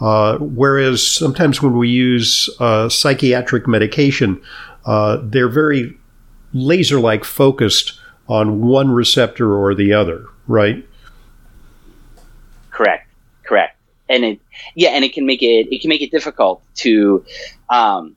Uh, 0.00 0.38
whereas 0.38 1.06
sometimes 1.06 1.62
when 1.62 1.76
we 1.76 1.88
use 1.88 2.50
uh, 2.60 2.88
psychiatric 2.88 3.66
medication, 3.66 4.40
uh, 4.84 5.18
they're 5.22 5.48
very 5.48 5.96
laser 6.52 7.00
like 7.00 7.24
focused 7.24 7.98
on 8.28 8.62
one 8.62 8.90
receptor 8.90 9.54
or 9.54 9.74
the 9.74 9.92
other, 9.92 10.26
right? 10.46 10.86
Correct. 12.70 13.08
Correct 13.44 13.76
and 14.08 14.24
it 14.24 14.40
yeah 14.74 14.90
and 14.90 15.04
it 15.04 15.12
can 15.12 15.26
make 15.26 15.42
it 15.42 15.68
it 15.70 15.80
can 15.80 15.88
make 15.88 16.00
it 16.00 16.10
difficult 16.10 16.62
to 16.74 17.24
um, 17.70 18.14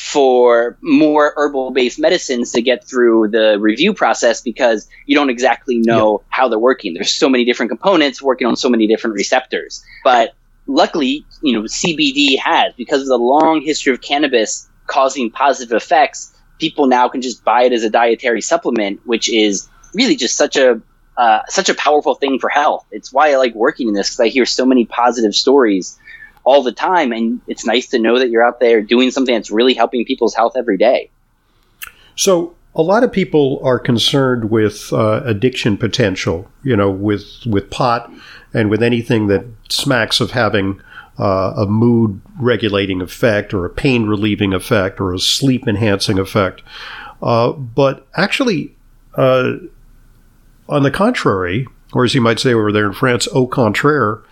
for 0.00 0.78
more 0.80 1.34
herbal 1.36 1.72
based 1.72 1.98
medicines 1.98 2.52
to 2.52 2.62
get 2.62 2.84
through 2.84 3.28
the 3.28 3.58
review 3.60 3.92
process 3.92 4.40
because 4.40 4.88
you 5.06 5.14
don't 5.14 5.30
exactly 5.30 5.78
know 5.78 6.20
yeah. 6.20 6.26
how 6.30 6.48
they're 6.48 6.58
working 6.58 6.94
there's 6.94 7.12
so 7.12 7.28
many 7.28 7.44
different 7.44 7.70
components 7.70 8.22
working 8.22 8.46
on 8.46 8.56
so 8.56 8.68
many 8.68 8.86
different 8.86 9.14
receptors 9.14 9.84
but 10.02 10.34
luckily, 10.70 11.26
you 11.42 11.52
know, 11.52 11.62
CBD 11.62 12.38
has 12.38 12.72
because 12.74 13.02
of 13.02 13.08
the 13.08 13.18
long 13.18 13.60
history 13.60 13.92
of 13.92 14.00
cannabis 14.00 14.68
causing 14.86 15.30
positive 15.30 15.76
effects. 15.76 16.34
People 16.58 16.86
now 16.86 17.08
can 17.08 17.22
just 17.22 17.44
buy 17.44 17.64
it 17.64 17.72
as 17.72 17.84
a 17.84 17.90
dietary 17.90 18.40
supplement, 18.40 19.00
which 19.06 19.28
is 19.28 19.68
really 19.94 20.16
just 20.16 20.36
such 20.36 20.56
a 20.56 20.80
uh, 21.16 21.40
such 21.48 21.68
a 21.68 21.74
powerful 21.74 22.14
thing 22.14 22.38
for 22.38 22.48
health. 22.48 22.86
It's 22.90 23.12
why 23.12 23.32
I 23.32 23.36
like 23.36 23.54
working 23.54 23.88
in 23.88 23.94
this 23.94 24.08
because 24.08 24.20
I 24.20 24.28
hear 24.28 24.46
so 24.46 24.64
many 24.64 24.86
positive 24.86 25.34
stories 25.34 25.98
all 26.44 26.62
the 26.62 26.72
time, 26.72 27.12
and 27.12 27.40
it's 27.46 27.64
nice 27.64 27.88
to 27.88 27.98
know 27.98 28.18
that 28.18 28.30
you're 28.30 28.44
out 28.44 28.60
there 28.60 28.80
doing 28.82 29.10
something 29.10 29.34
that's 29.34 29.50
really 29.50 29.74
helping 29.74 30.04
people's 30.04 30.34
health 30.34 30.54
every 30.56 30.76
day. 30.76 31.10
So, 32.16 32.54
a 32.74 32.82
lot 32.82 33.02
of 33.02 33.12
people 33.12 33.60
are 33.64 33.78
concerned 33.78 34.50
with 34.50 34.92
uh, 34.92 35.22
addiction 35.24 35.76
potential. 35.76 36.50
You 36.62 36.76
know, 36.76 36.90
with 36.90 37.26
with 37.46 37.70
pot 37.70 38.10
and 38.54 38.70
with 38.70 38.82
anything 38.82 39.26
that 39.28 39.44
smacks 39.68 40.20
of 40.20 40.32
having 40.32 40.80
uh, 41.18 41.52
a 41.56 41.66
mood 41.66 42.20
regulating 42.38 43.02
effect 43.02 43.52
or 43.52 43.66
a 43.66 43.70
pain 43.70 44.06
relieving 44.06 44.52
effect 44.52 45.00
or 45.00 45.12
a 45.12 45.18
sleep 45.18 45.68
enhancing 45.68 46.18
effect. 46.18 46.62
Uh, 47.22 47.52
but 47.52 48.06
actually, 48.16 48.74
uh, 49.16 49.52
on 50.68 50.82
the 50.82 50.90
contrary, 50.90 51.66
or 51.92 52.04
as 52.04 52.14
you 52.14 52.20
might 52.20 52.38
say 52.38 52.54
over 52.54 52.72
there 52.72 52.86
in 52.86 52.92
France, 52.94 53.28
au 53.34 53.46
contraire, 53.46 54.22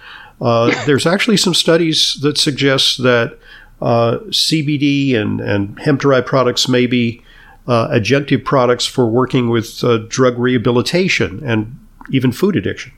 uh, 0.40 0.84
there's 0.86 1.06
actually 1.06 1.36
some 1.36 1.54
studies 1.54 2.18
that 2.22 2.38
suggest 2.38 3.02
that 3.02 3.38
uh, 3.80 4.18
CBD 4.28 5.14
and, 5.14 5.40
and 5.40 5.78
hemp 5.80 6.00
derived 6.00 6.26
products 6.26 6.68
may 6.68 6.86
be 6.86 7.22
uh, 7.66 7.88
adjunctive 7.88 8.44
products 8.44 8.86
for 8.86 9.06
working 9.06 9.50
with 9.50 9.82
uh, 9.84 9.98
drug 10.08 10.38
rehabilitation 10.38 11.42
and 11.44 11.78
even 12.10 12.32
food 12.32 12.56
addiction. 12.56 12.92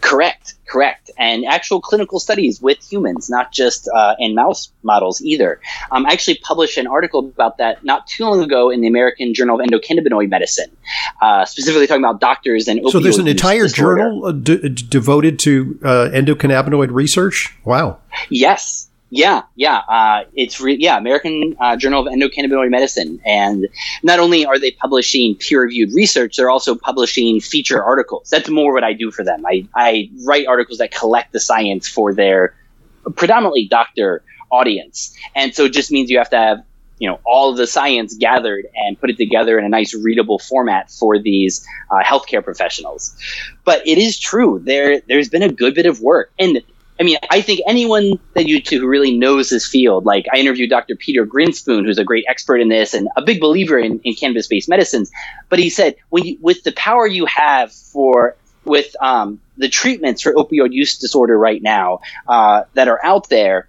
Correct, 0.00 0.45
correct. 0.76 1.10
And 1.16 1.44
actual 1.46 1.80
clinical 1.80 2.20
studies 2.20 2.60
with 2.60 2.78
humans, 2.92 3.30
not 3.30 3.50
just 3.50 3.88
uh, 3.94 4.14
in 4.18 4.34
mouse 4.34 4.70
models 4.82 5.22
either. 5.22 5.60
Um, 5.90 6.04
I 6.04 6.12
actually 6.12 6.36
published 6.42 6.76
an 6.76 6.86
article 6.86 7.20
about 7.20 7.56
that 7.58 7.82
not 7.82 8.06
too 8.06 8.24
long 8.24 8.42
ago 8.42 8.68
in 8.68 8.82
the 8.82 8.88
American 8.88 9.32
Journal 9.32 9.58
of 9.58 9.66
Endocannabinoid 9.66 10.28
Medicine, 10.28 10.70
uh, 11.22 11.46
specifically 11.46 11.86
talking 11.86 12.04
about 12.04 12.20
doctors 12.20 12.68
and 12.68 12.80
So 12.90 13.00
there's 13.00 13.18
an 13.18 13.26
entire 13.26 13.68
journal 13.68 14.26
uh, 14.26 14.32
d- 14.32 14.68
devoted 14.68 15.38
to 15.40 15.78
uh, 15.82 16.08
endocannabinoid 16.12 16.90
research? 16.90 17.56
Wow. 17.64 17.98
Yes, 18.28 18.88
yeah, 19.10 19.42
yeah, 19.54 19.78
uh, 19.88 20.24
it's 20.34 20.60
re- 20.60 20.76
yeah 20.78 20.98
American 20.98 21.56
uh, 21.60 21.76
Journal 21.76 22.06
of 22.06 22.12
Endocannabinoid 22.12 22.70
Medicine, 22.70 23.20
and 23.24 23.68
not 24.02 24.18
only 24.18 24.44
are 24.44 24.58
they 24.58 24.72
publishing 24.72 25.36
peer-reviewed 25.36 25.92
research, 25.94 26.36
they're 26.36 26.50
also 26.50 26.74
publishing 26.74 27.40
feature 27.40 27.82
articles. 27.82 28.28
That's 28.30 28.48
more 28.48 28.74
what 28.74 28.82
I 28.82 28.94
do 28.94 29.12
for 29.12 29.24
them. 29.24 29.46
I 29.46 29.68
I 29.74 30.10
write 30.24 30.46
articles 30.48 30.78
that 30.78 30.90
collect 30.90 31.32
the 31.32 31.40
science 31.40 31.88
for 31.88 32.14
their 32.14 32.56
predominantly 33.14 33.68
doctor 33.68 34.22
audience, 34.50 35.16
and 35.36 35.54
so 35.54 35.66
it 35.66 35.72
just 35.72 35.92
means 35.92 36.10
you 36.10 36.18
have 36.18 36.30
to 36.30 36.38
have 36.38 36.64
you 36.98 37.08
know 37.08 37.20
all 37.24 37.54
the 37.54 37.66
science 37.66 38.16
gathered 38.16 38.66
and 38.74 39.00
put 39.00 39.10
it 39.10 39.16
together 39.16 39.56
in 39.56 39.64
a 39.64 39.68
nice 39.68 39.94
readable 39.94 40.40
format 40.40 40.90
for 40.90 41.18
these 41.18 41.64
uh, 41.92 42.02
healthcare 42.02 42.42
professionals. 42.42 43.16
But 43.64 43.86
it 43.86 43.98
is 43.98 44.18
true 44.18 44.60
there 44.64 45.00
there's 45.06 45.28
been 45.28 45.42
a 45.44 45.52
good 45.52 45.74
bit 45.74 45.86
of 45.86 46.00
work 46.00 46.32
and 46.40 46.60
I 46.98 47.02
mean, 47.02 47.18
I 47.30 47.40
think 47.40 47.60
anyone 47.66 48.18
that 48.34 48.46
you 48.46 48.60
two 48.60 48.80
who 48.80 48.86
really 48.86 49.16
knows 49.16 49.50
this 49.50 49.66
field, 49.66 50.06
like 50.06 50.26
I 50.32 50.38
interviewed 50.38 50.70
Dr. 50.70 50.96
Peter 50.96 51.26
Grinspoon, 51.26 51.84
who's 51.84 51.98
a 51.98 52.04
great 52.04 52.24
expert 52.28 52.56
in 52.58 52.68
this 52.68 52.94
and 52.94 53.08
a 53.16 53.22
big 53.22 53.40
believer 53.40 53.78
in, 53.78 54.00
in 54.02 54.14
cannabis-based 54.14 54.68
medicines. 54.68 55.10
But 55.48 55.58
he 55.58 55.68
said, 55.68 55.96
when 56.08 56.24
you, 56.24 56.38
with 56.40 56.62
the 56.62 56.72
power 56.72 57.06
you 57.06 57.26
have 57.26 57.72
for 57.72 58.36
with 58.64 58.96
um, 59.00 59.40
the 59.56 59.68
treatments 59.68 60.22
for 60.22 60.32
opioid 60.32 60.72
use 60.72 60.98
disorder 60.98 61.38
right 61.38 61.62
now 61.62 62.00
uh, 62.26 62.62
that 62.74 62.88
are 62.88 63.04
out 63.04 63.28
there, 63.28 63.68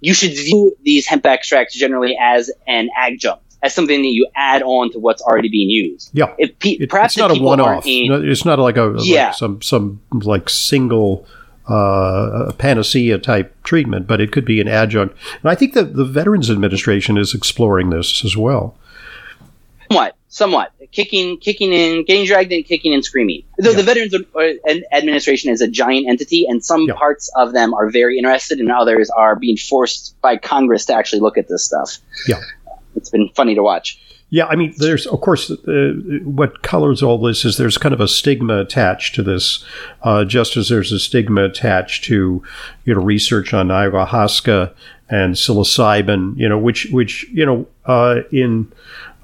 you 0.00 0.14
should 0.14 0.30
view 0.30 0.76
these 0.82 1.06
hemp 1.06 1.26
extracts 1.26 1.76
generally 1.76 2.16
as 2.20 2.50
an 2.66 2.88
adjunct 2.96 3.42
as 3.62 3.74
something 3.74 4.02
that 4.02 4.08
you 4.08 4.28
add 4.36 4.62
on 4.62 4.92
to 4.92 4.98
what's 4.98 5.20
already 5.20 5.48
being 5.48 5.68
used. 5.68 6.10
Yeah, 6.12 6.34
if 6.38 6.58
pe- 6.58 6.70
it, 6.70 6.90
perhaps 6.90 7.14
it's 7.14 7.18
not 7.18 7.36
a 7.36 7.40
one-off. 7.40 7.82
it's 7.86 8.44
not 8.44 8.58
like 8.58 8.76
a 8.76 8.94
yeah. 8.98 9.26
Like 9.26 9.34
some 9.34 9.62
some 9.62 10.00
like 10.12 10.48
single 10.48 11.26
uh, 11.68 12.46
a 12.48 12.52
panacea 12.52 13.18
type 13.18 13.54
treatment, 13.62 14.06
but 14.06 14.20
it 14.20 14.32
could 14.32 14.44
be 14.44 14.60
an 14.60 14.68
adjunct. 14.68 15.16
And 15.42 15.50
I 15.50 15.54
think 15.54 15.74
that 15.74 15.94
the 15.94 16.04
Veterans 16.04 16.50
Administration 16.50 17.18
is 17.18 17.34
exploring 17.34 17.90
this 17.90 18.24
as 18.24 18.36
well. 18.36 18.76
Somewhat, 19.90 20.16
somewhat 20.28 20.72
kicking, 20.92 21.38
kicking 21.38 21.72
in, 21.72 22.04
getting 22.04 22.26
dragged 22.26 22.52
in, 22.52 22.62
kicking 22.62 22.94
and 22.94 23.04
screaming. 23.04 23.44
Though 23.58 23.70
yeah. 23.70 23.76
the 23.76 23.82
Veterans 23.82 24.14
Administration 24.92 25.50
is 25.50 25.60
a 25.60 25.68
giant 25.68 26.08
entity, 26.08 26.46
and 26.48 26.64
some 26.64 26.82
yeah. 26.82 26.94
parts 26.94 27.30
of 27.36 27.52
them 27.52 27.74
are 27.74 27.90
very 27.90 28.18
interested, 28.18 28.58
and 28.58 28.70
others 28.70 29.10
are 29.10 29.36
being 29.36 29.56
forced 29.56 30.20
by 30.20 30.36
Congress 30.36 30.86
to 30.86 30.94
actually 30.94 31.20
look 31.20 31.38
at 31.38 31.48
this 31.48 31.64
stuff. 31.64 31.98
Yeah, 32.26 32.40
it's 32.96 33.10
been 33.10 33.28
funny 33.34 33.54
to 33.54 33.62
watch. 33.62 34.00
Yeah, 34.30 34.44
I 34.46 34.56
mean, 34.56 34.74
there's 34.76 35.06
of 35.06 35.20
course 35.22 35.50
uh, 35.50 35.92
what 36.22 36.62
colors 36.62 37.02
all 37.02 37.18
this 37.18 37.46
is 37.46 37.56
there's 37.56 37.78
kind 37.78 37.94
of 37.94 38.00
a 38.00 38.08
stigma 38.08 38.58
attached 38.58 39.14
to 39.14 39.22
this, 39.22 39.64
uh, 40.02 40.24
just 40.24 40.56
as 40.56 40.68
there's 40.68 40.92
a 40.92 40.98
stigma 40.98 41.44
attached 41.44 42.04
to 42.04 42.42
you 42.84 42.94
know 42.94 43.00
research 43.00 43.54
on 43.54 43.68
ayahuasca 43.68 44.72
and 45.08 45.34
psilocybin, 45.34 46.36
you 46.36 46.48
know, 46.48 46.58
which 46.58 46.86
which 46.90 47.26
you 47.30 47.46
know 47.46 47.66
uh, 47.86 48.20
in 48.30 48.70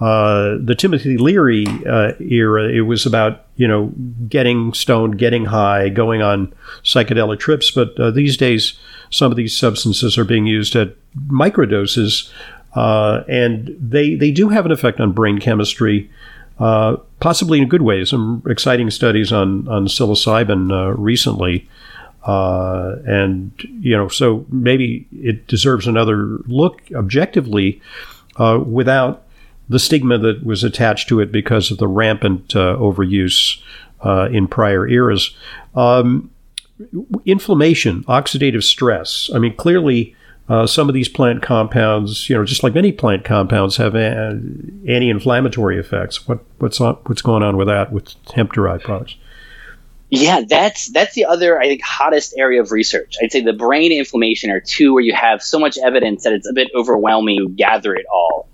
uh, 0.00 0.56
the 0.58 0.74
Timothy 0.74 1.18
Leary 1.18 1.66
uh, 1.86 2.12
era, 2.20 2.64
it 2.68 2.82
was 2.82 3.04
about 3.04 3.44
you 3.56 3.68
know 3.68 3.92
getting 4.28 4.72
stoned, 4.72 5.18
getting 5.18 5.44
high, 5.44 5.90
going 5.90 6.22
on 6.22 6.52
psychedelic 6.82 7.38
trips. 7.40 7.70
But 7.70 7.98
uh, 8.00 8.10
these 8.10 8.38
days, 8.38 8.78
some 9.10 9.30
of 9.30 9.36
these 9.36 9.56
substances 9.56 10.16
are 10.16 10.24
being 10.24 10.46
used 10.46 10.74
at 10.76 10.94
microdoses 11.28 12.32
uh, 12.74 13.22
and 13.28 13.74
they, 13.78 14.14
they 14.14 14.30
do 14.30 14.48
have 14.48 14.66
an 14.66 14.72
effect 14.72 15.00
on 15.00 15.12
brain 15.12 15.38
chemistry, 15.38 16.10
uh, 16.58 16.96
possibly 17.20 17.58
in 17.58 17.64
a 17.64 17.68
good 17.68 17.82
ways. 17.82 18.10
Some 18.10 18.42
exciting 18.48 18.90
studies 18.90 19.32
on, 19.32 19.66
on 19.68 19.86
psilocybin 19.86 20.72
uh, 20.72 20.92
recently. 20.92 21.68
Uh, 22.24 22.96
and, 23.06 23.52
you 23.80 23.96
know, 23.96 24.08
so 24.08 24.46
maybe 24.48 25.06
it 25.12 25.46
deserves 25.46 25.86
another 25.86 26.38
look 26.46 26.80
objectively 26.94 27.82
uh, 28.36 28.58
without 28.64 29.24
the 29.68 29.78
stigma 29.78 30.18
that 30.18 30.44
was 30.44 30.64
attached 30.64 31.08
to 31.08 31.20
it 31.20 31.30
because 31.30 31.70
of 31.70 31.78
the 31.78 31.88
rampant 31.88 32.56
uh, 32.56 32.76
overuse 32.76 33.60
in 34.30 34.46
prior 34.46 34.86
eras. 34.86 35.34
Um, 35.74 36.30
inflammation, 37.24 38.04
oxidative 38.04 38.62
stress. 38.62 39.30
I 39.34 39.38
mean, 39.38 39.54
clearly, 39.56 40.14
uh, 40.48 40.66
some 40.66 40.88
of 40.88 40.94
these 40.94 41.08
plant 41.08 41.42
compounds, 41.42 42.28
you 42.28 42.36
know, 42.36 42.44
just 42.44 42.62
like 42.62 42.74
many 42.74 42.92
plant 42.92 43.24
compounds, 43.24 43.76
have 43.78 43.96
anti-inflammatory 43.96 45.78
effects. 45.78 46.28
What 46.28 46.40
what's 46.58 46.80
on, 46.80 46.96
what's 47.04 47.22
going 47.22 47.42
on 47.42 47.56
with 47.56 47.68
that 47.68 47.92
with 47.92 48.14
hemp-derived 48.34 48.84
products? 48.84 49.16
Yeah, 50.10 50.42
that's 50.46 50.90
that's 50.92 51.14
the 51.14 51.24
other 51.24 51.58
I 51.58 51.66
think 51.66 51.82
hottest 51.82 52.34
area 52.36 52.60
of 52.60 52.72
research. 52.72 53.16
I'd 53.22 53.32
say 53.32 53.40
the 53.40 53.54
brain 53.54 53.90
inflammation 53.90 54.50
are 54.50 54.60
two 54.60 54.92
where 54.92 55.02
you 55.02 55.14
have 55.14 55.42
so 55.42 55.58
much 55.58 55.78
evidence 55.78 56.24
that 56.24 56.34
it's 56.34 56.48
a 56.48 56.52
bit 56.52 56.68
overwhelming 56.74 57.38
to 57.38 57.48
gather 57.48 57.94
it 57.94 58.04
all. 58.12 58.48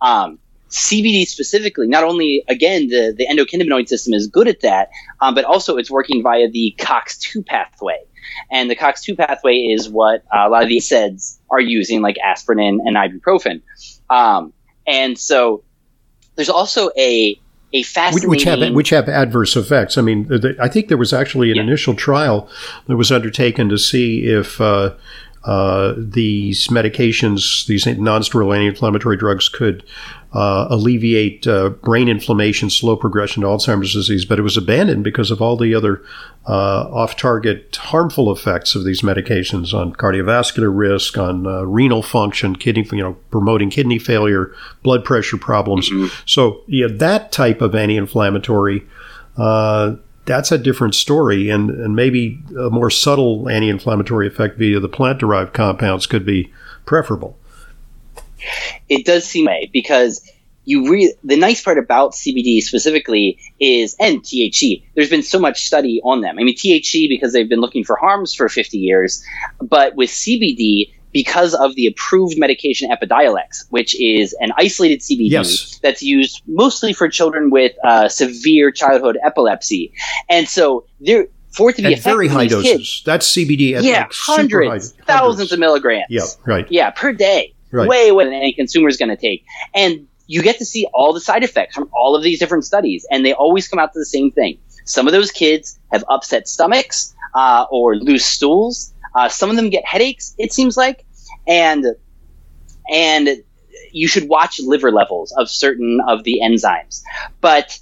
Um, 0.00 0.38
CBD 0.68 1.26
specifically, 1.26 1.86
not 1.86 2.02
only 2.02 2.44
again 2.48 2.88
the 2.88 3.14
the 3.16 3.26
endocannabinoid 3.26 3.88
system 3.88 4.14
is 4.14 4.26
good 4.26 4.48
at 4.48 4.60
that, 4.62 4.90
um, 5.20 5.34
but 5.34 5.44
also 5.44 5.76
it's 5.76 5.90
working 5.90 6.22
via 6.22 6.48
the 6.48 6.74
COX2 6.78 7.46
pathway. 7.46 8.04
And 8.50 8.70
the 8.70 8.76
COX2 8.76 9.16
pathway 9.16 9.56
is 9.56 9.88
what 9.88 10.22
a 10.32 10.48
lot 10.48 10.62
of 10.62 10.68
these 10.68 10.88
NSAIDs 10.88 11.38
are 11.50 11.60
using, 11.60 12.02
like 12.02 12.16
aspirin 12.18 12.58
and, 12.60 12.80
and 12.80 12.96
ibuprofen. 12.96 13.62
Um, 14.10 14.52
and 14.86 15.18
so 15.18 15.64
there's 16.36 16.50
also 16.50 16.90
a 16.96 17.38
a 17.72 17.82
fascinating 17.82 18.30
which 18.30 18.44
have 18.44 18.74
which 18.74 18.90
have 18.90 19.08
adverse 19.08 19.56
effects. 19.56 19.98
I 19.98 20.02
mean, 20.02 20.28
the, 20.28 20.56
I 20.60 20.68
think 20.68 20.88
there 20.88 20.96
was 20.96 21.12
actually 21.12 21.50
an 21.50 21.56
yeah. 21.56 21.62
initial 21.62 21.94
trial 21.94 22.48
that 22.86 22.96
was 22.96 23.10
undertaken 23.10 23.68
to 23.70 23.78
see 23.78 24.26
if 24.26 24.60
uh, 24.60 24.94
uh, 25.46 25.94
these 25.96 26.68
medications, 26.68 27.66
these 27.66 27.86
non-steroidal 27.86 28.54
anti-inflammatory 28.54 29.16
drugs, 29.16 29.48
could 29.48 29.84
uh, 30.32 30.66
alleviate 30.68 31.46
uh, 31.46 31.68
brain 31.68 32.08
inflammation, 32.08 32.68
slow 32.68 32.96
progression 32.96 33.42
to 33.42 33.48
Alzheimer's 33.48 33.92
disease, 33.92 34.24
but 34.24 34.38
it 34.38 34.42
was 34.42 34.56
abandoned 34.56 35.04
because 35.04 35.30
of 35.30 35.40
all 35.40 35.56
the 35.56 35.72
other 35.72 36.02
uh, 36.48 36.90
off-target 36.90 37.76
harmful 37.76 38.32
effects 38.32 38.74
of 38.74 38.84
these 38.84 39.02
medications 39.02 39.72
on 39.72 39.94
cardiovascular 39.94 40.76
risk, 40.76 41.16
on 41.16 41.46
uh, 41.46 41.62
renal 41.62 42.02
function, 42.02 42.56
kidney, 42.56 42.86
you 42.90 43.02
know, 43.02 43.14
promoting 43.30 43.70
kidney 43.70 44.00
failure, 44.00 44.52
blood 44.82 45.04
pressure 45.04 45.38
problems. 45.38 45.88
Mm-hmm. 45.88 46.12
So, 46.26 46.62
yeah, 46.66 46.88
that 46.90 47.30
type 47.30 47.62
of 47.62 47.74
anti-inflammatory. 47.74 48.84
Uh, 49.38 49.96
that's 50.26 50.52
a 50.52 50.58
different 50.58 50.94
story, 50.94 51.48
and, 51.48 51.70
and 51.70 51.96
maybe 51.96 52.42
a 52.58 52.68
more 52.68 52.90
subtle 52.90 53.48
anti-inflammatory 53.48 54.26
effect 54.26 54.58
via 54.58 54.80
the 54.80 54.88
plant-derived 54.88 55.54
compounds 55.54 56.06
could 56.06 56.26
be 56.26 56.52
preferable. 56.84 57.38
It 58.88 59.06
does 59.06 59.24
seem 59.24 59.46
way 59.46 59.70
because 59.72 60.30
you 60.66 60.90
re- 60.90 61.14
the 61.24 61.36
nice 61.36 61.62
part 61.62 61.78
about 61.78 62.12
CBD 62.12 62.60
specifically 62.60 63.38
is 63.60 63.96
and 63.98 64.20
THC. 64.20 64.82
There's 64.94 65.08
been 65.08 65.22
so 65.22 65.38
much 65.38 65.64
study 65.64 66.00
on 66.04 66.20
them. 66.20 66.38
I 66.38 66.42
mean 66.42 66.56
THC 66.56 67.08
because 67.08 67.32
they've 67.32 67.48
been 67.48 67.60
looking 67.60 67.84
for 67.84 67.96
harms 67.96 68.34
for 68.34 68.48
50 68.48 68.76
years, 68.76 69.24
but 69.60 69.94
with 69.94 70.10
CBD 70.10 70.92
because 71.16 71.54
of 71.54 71.74
the 71.76 71.86
approved 71.86 72.38
medication 72.38 72.90
Epidiolex, 72.90 73.64
which 73.70 73.98
is 73.98 74.36
an 74.40 74.52
isolated 74.58 75.00
CBD 75.00 75.30
Yes. 75.30 75.78
that's 75.82 76.02
used 76.02 76.42
mostly 76.46 76.92
for 76.92 77.08
children 77.08 77.48
with 77.48 77.72
uh, 77.82 78.06
severe 78.06 78.70
childhood 78.70 79.16
epilepsy, 79.24 79.94
and 80.28 80.46
so 80.46 80.84
there 81.00 81.28
for 81.56 81.70
it 81.70 81.76
to 81.76 81.82
be 81.82 81.94
At 81.94 82.00
very 82.00 82.28
high 82.28 82.48
doses. 82.48 82.70
kids, 82.70 83.02
That's 83.06 83.32
CBD 83.32 83.76
at 83.76 83.82
yeah, 83.82 84.00
like 84.00 84.12
hundreds, 84.12 84.92
high, 84.92 85.04
thousands 85.06 85.52
of 85.52 85.58
milligrams. 85.58 86.04
Yeah, 86.10 86.24
right. 86.44 86.66
Yeah, 86.70 86.90
per 86.90 87.14
day. 87.14 87.54
Right. 87.72 87.88
Way 87.88 88.10
than 88.10 88.34
any 88.34 88.52
consumer 88.52 88.88
is 88.88 88.98
going 88.98 89.08
to 89.08 89.16
take. 89.16 89.42
And 89.74 90.06
you 90.26 90.42
get 90.42 90.58
to 90.58 90.66
see 90.66 90.86
all 90.92 91.14
the 91.14 91.20
side 91.20 91.44
effects 91.44 91.74
from 91.74 91.88
all 91.94 92.14
of 92.14 92.22
these 92.22 92.38
different 92.38 92.66
studies, 92.66 93.06
and 93.10 93.24
they 93.24 93.32
always 93.32 93.68
come 93.68 93.78
out 93.78 93.94
to 93.94 93.98
the 93.98 94.04
same 94.04 94.30
thing. 94.32 94.58
Some 94.84 95.06
of 95.06 95.14
those 95.14 95.30
kids 95.30 95.78
have 95.92 96.04
upset 96.10 96.46
stomachs 96.46 97.14
uh, 97.34 97.64
or 97.70 97.96
loose 97.96 98.26
stools. 98.26 98.92
Uh, 99.14 99.30
some 99.30 99.48
of 99.48 99.56
them 99.56 99.70
get 99.70 99.84
headaches, 99.86 100.34
it 100.36 100.52
seems 100.52 100.76
like. 100.76 101.05
And 101.46 101.86
and 102.90 103.28
you 103.92 104.08
should 104.08 104.28
watch 104.28 104.60
liver 104.60 104.92
levels 104.92 105.32
of 105.32 105.48
certain 105.50 106.00
of 106.06 106.24
the 106.24 106.40
enzymes. 106.42 107.02
But 107.40 107.78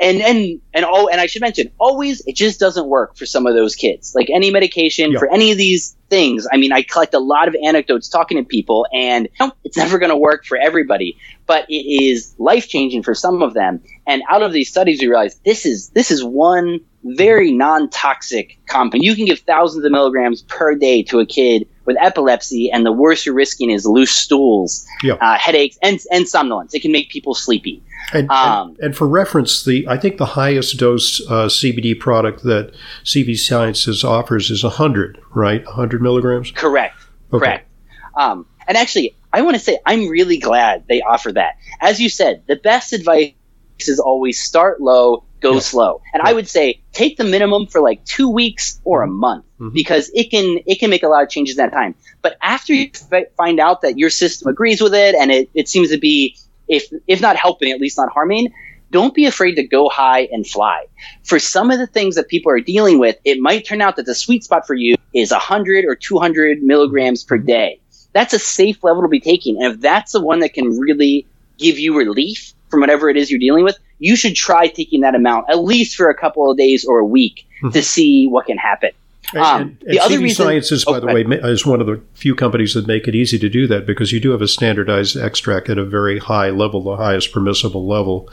and 0.00 0.20
and 0.22 0.60
and 0.72 0.84
oh 0.88 1.08
and 1.08 1.20
I 1.20 1.26
should 1.26 1.42
mention 1.42 1.70
always 1.78 2.22
it 2.26 2.34
just 2.34 2.58
doesn't 2.58 2.86
work 2.86 3.16
for 3.16 3.26
some 3.26 3.46
of 3.46 3.54
those 3.54 3.74
kids. 3.74 4.14
Like 4.14 4.30
any 4.30 4.50
medication 4.50 5.12
Yeah. 5.12 5.18
for 5.18 5.30
any 5.32 5.52
of 5.52 5.58
these 5.58 5.96
things. 6.08 6.46
I 6.50 6.56
mean, 6.56 6.72
I 6.72 6.82
collect 6.82 7.14
a 7.14 7.18
lot 7.18 7.48
of 7.48 7.56
anecdotes 7.62 8.08
talking 8.08 8.36
to 8.38 8.44
people, 8.44 8.86
and 8.92 9.28
you 9.38 9.46
know, 9.46 9.52
it's 9.62 9.76
never 9.76 9.98
going 9.98 10.10
to 10.10 10.16
work 10.16 10.44
for 10.44 10.56
everybody, 10.58 11.18
but 11.46 11.66
it 11.70 11.74
is 12.04 12.34
life 12.38 12.68
changing 12.68 13.02
for 13.02 13.14
some 13.14 13.42
of 13.42 13.54
them. 13.54 13.82
And 14.06 14.22
out 14.28 14.42
of 14.42 14.52
these 14.52 14.68
studies, 14.68 15.00
we 15.00 15.08
realize 15.08 15.36
this 15.44 15.66
is 15.66 15.90
this 15.90 16.10
is 16.10 16.24
one 16.24 16.80
very 17.04 17.52
non 17.52 17.90
toxic 17.90 18.58
compound. 18.66 19.04
You 19.04 19.14
can 19.14 19.26
give 19.26 19.40
thousands 19.40 19.84
of 19.84 19.92
milligrams 19.92 20.42
per 20.42 20.74
day 20.74 21.02
to 21.04 21.20
a 21.20 21.26
kid 21.26 21.68
with 21.90 21.96
epilepsy, 22.00 22.70
and 22.70 22.86
the 22.86 22.92
worst 22.92 23.26
you're 23.26 23.34
risking 23.34 23.68
is 23.68 23.84
loose 23.84 24.12
stools, 24.12 24.86
uh, 25.20 25.36
headaches, 25.36 25.76
and 25.82 25.98
and 26.12 26.28
somnolence. 26.28 26.72
It 26.72 26.82
can 26.82 26.92
make 26.92 27.10
people 27.10 27.34
sleepy. 27.34 27.82
And, 28.12 28.30
Um, 28.30 28.68
and, 28.70 28.78
and 28.80 28.96
for 28.96 29.08
reference, 29.08 29.64
the 29.64 29.86
I 29.88 29.96
think 29.96 30.18
the 30.18 30.26
highest 30.26 30.78
dose 30.78 31.20
uh, 31.28 31.48
CBD 31.48 31.98
product 31.98 32.44
that 32.44 32.72
CV 33.04 33.36
Sciences 33.36 34.04
offers 34.04 34.50
is 34.50 34.62
100, 34.62 35.18
right? 35.34 35.64
100 35.64 36.00
milligrams? 36.00 36.52
Correct. 36.52 36.96
Okay. 37.32 37.44
Correct. 37.44 37.68
Um, 38.16 38.46
and 38.68 38.76
actually, 38.76 39.16
I 39.32 39.42
want 39.42 39.56
to 39.56 39.60
say 39.60 39.78
I'm 39.84 40.08
really 40.08 40.38
glad 40.38 40.84
they 40.88 41.02
offer 41.02 41.32
that. 41.32 41.56
As 41.80 42.00
you 42.00 42.08
said, 42.08 42.44
the 42.46 42.56
best 42.56 42.92
advice 42.92 43.34
is 43.80 43.98
always 43.98 44.40
start 44.40 44.80
low, 44.80 45.24
go 45.40 45.54
Yeah. 45.54 45.58
slow. 45.60 46.00
And 46.12 46.22
Yeah. 46.22 46.30
I 46.30 46.32
would 46.34 46.48
say 46.48 46.80
take 46.92 47.16
the 47.16 47.24
minimum 47.24 47.66
for 47.66 47.80
like 47.80 48.04
two 48.04 48.28
weeks 48.28 48.80
or 48.84 49.02
a 49.02 49.06
month 49.08 49.44
Mhm. 49.60 49.72
because 49.72 50.10
it 50.14 50.30
can 50.30 50.60
it 50.66 50.78
can 50.80 50.90
make 50.90 51.02
a 51.02 51.08
lot 51.08 51.22
of 51.22 51.28
changes 51.30 51.58
in 51.58 51.64
that 51.64 51.72
time. 51.72 51.94
But 52.22 52.36
after 52.42 52.72
you 52.74 52.90
f- 53.12 53.24
find 53.36 53.58
out 53.60 53.80
that 53.82 53.98
your 53.98 54.10
system 54.10 54.48
agrees 54.48 54.80
with 54.80 54.94
it 54.94 55.14
and 55.14 55.30
it, 55.30 55.48
it 55.54 55.68
seems 55.68 55.90
to 55.90 55.98
be 55.98 56.36
if 56.68 56.84
if 57.06 57.20
not 57.20 57.36
helping, 57.36 57.72
at 57.72 57.80
least 57.80 57.96
not 57.98 58.10
harming. 58.12 58.52
Don't 58.92 59.14
be 59.14 59.26
afraid 59.26 59.54
to 59.54 59.62
go 59.62 59.88
high 59.88 60.28
and 60.32 60.44
fly. 60.44 60.86
For 61.22 61.38
some 61.38 61.70
of 61.70 61.78
the 61.78 61.86
things 61.86 62.16
that 62.16 62.26
people 62.28 62.50
are 62.50 62.58
dealing 62.60 62.98
with, 62.98 63.16
it 63.24 63.38
might 63.38 63.64
turn 63.64 63.80
out 63.80 63.94
that 63.96 64.06
the 64.06 64.16
sweet 64.16 64.42
spot 64.42 64.66
for 64.66 64.74
you 64.74 64.96
is 65.14 65.30
100 65.30 65.84
or 65.84 65.94
200 65.94 66.62
milligrams 66.62 67.22
per 67.22 67.38
day. 67.38 67.80
That's 68.12 68.34
a 68.34 68.38
safe 68.40 68.82
level 68.82 69.02
to 69.02 69.08
be 69.08 69.20
taking. 69.20 69.62
And 69.62 69.74
if 69.74 69.80
that's 69.80 70.10
the 70.10 70.20
one 70.20 70.40
that 70.40 70.54
can 70.54 70.76
really 70.78 71.24
give 71.56 71.78
you 71.78 71.96
relief 71.96 72.52
from 72.68 72.80
whatever 72.80 73.08
it 73.08 73.16
is 73.16 73.30
you're 73.30 73.38
dealing 73.38 73.62
with, 73.62 73.78
you 74.00 74.16
should 74.16 74.34
try 74.34 74.66
taking 74.66 75.02
that 75.02 75.14
amount 75.14 75.48
at 75.48 75.62
least 75.62 75.94
for 75.96 76.10
a 76.10 76.14
couple 76.14 76.50
of 76.50 76.56
days 76.56 76.84
or 76.84 76.98
a 76.98 77.06
week 77.06 77.46
to 77.72 77.82
see 77.82 78.26
what 78.26 78.46
can 78.46 78.58
happen. 78.58 78.90
Um, 79.36 79.60
and, 79.60 79.78
the 79.82 79.90
and 79.90 79.98
other 80.00 80.16
CV 80.16 80.22
reason- 80.22 80.46
Sciences, 80.46 80.84
oh, 80.88 80.92
by 80.92 81.00
the 81.00 81.06
way, 81.06 81.22
is 81.50 81.64
one 81.64 81.80
of 81.80 81.86
the 81.86 82.00
few 82.14 82.34
companies 82.34 82.74
that 82.74 82.86
make 82.88 83.06
it 83.06 83.14
easy 83.14 83.38
to 83.38 83.48
do 83.48 83.66
that 83.68 83.86
because 83.86 84.10
you 84.10 84.18
do 84.18 84.30
have 84.30 84.42
a 84.42 84.48
standardized 84.48 85.16
extract 85.16 85.68
at 85.68 85.78
a 85.78 85.84
very 85.84 86.18
high 86.18 86.50
level, 86.50 86.82
the 86.82 86.96
highest 86.96 87.32
permissible 87.32 87.86
level 87.86 88.28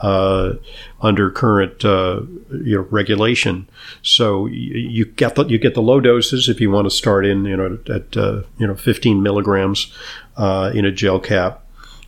uh, 0.00 0.52
under 1.00 1.30
current 1.30 1.84
uh, 1.84 2.20
you 2.52 2.76
know 2.76 2.86
regulation. 2.90 3.68
So 4.02 4.46
you, 4.46 4.76
you 4.76 5.04
get 5.06 5.34
the, 5.34 5.44
you 5.46 5.58
get 5.58 5.74
the 5.74 5.82
low 5.82 5.98
doses 6.00 6.48
if 6.48 6.60
you 6.60 6.70
want 6.70 6.86
to 6.86 6.90
start 6.90 7.26
in 7.26 7.44
you 7.44 7.56
know 7.56 7.78
at 7.92 8.16
uh, 8.16 8.42
you 8.58 8.66
know 8.66 8.76
15 8.76 9.22
milligrams 9.22 9.92
uh, 10.36 10.70
in 10.72 10.84
a 10.84 10.92
gel 10.92 11.18
cap 11.18 11.64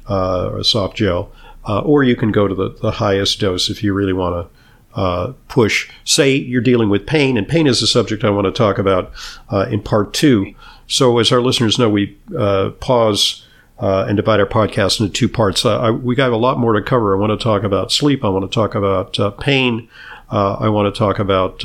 uh, 0.08 0.50
or 0.50 0.58
a 0.58 0.64
soft 0.64 0.96
gel, 0.96 1.32
uh, 1.68 1.80
or 1.80 2.02
you 2.02 2.16
can 2.16 2.32
go 2.32 2.48
to 2.48 2.54
the, 2.54 2.70
the 2.80 2.92
highest 2.92 3.40
dose 3.40 3.68
if 3.70 3.82
you 3.82 3.92
really 3.92 4.12
want 4.12 4.46
to 4.46 4.60
uh, 4.94 5.32
push. 5.48 5.88
Say 6.04 6.34
you're 6.34 6.60
dealing 6.60 6.88
with 6.88 7.06
pain, 7.06 7.36
and 7.36 7.46
pain 7.46 7.66
is 7.66 7.82
a 7.82 7.86
subject 7.86 8.24
I 8.24 8.30
want 8.30 8.46
to 8.46 8.52
talk 8.52 8.78
about 8.78 9.12
uh, 9.50 9.66
in 9.70 9.82
part 9.82 10.12
two. 10.12 10.54
So, 10.86 11.18
as 11.18 11.30
our 11.30 11.40
listeners 11.40 11.78
know, 11.78 11.88
we 11.88 12.18
uh, 12.36 12.70
pause 12.80 13.46
uh, 13.78 14.06
and 14.08 14.16
divide 14.16 14.40
our 14.40 14.46
podcast 14.46 15.00
into 15.00 15.12
two 15.12 15.28
parts. 15.28 15.64
Uh, 15.64 15.78
I, 15.78 15.90
we 15.90 16.14
got 16.14 16.32
a 16.32 16.36
lot 16.36 16.58
more 16.58 16.72
to 16.72 16.82
cover. 16.82 17.14
I 17.14 17.20
want 17.20 17.38
to 17.38 17.42
talk 17.42 17.62
about 17.62 17.92
sleep. 17.92 18.24
I 18.24 18.28
want 18.28 18.50
to 18.50 18.54
talk 18.54 18.74
about 18.74 19.18
uh, 19.18 19.30
pain. 19.30 19.88
I 20.32 20.68
want 20.68 20.92
to 20.92 20.96
talk 20.96 21.18
about 21.18 21.64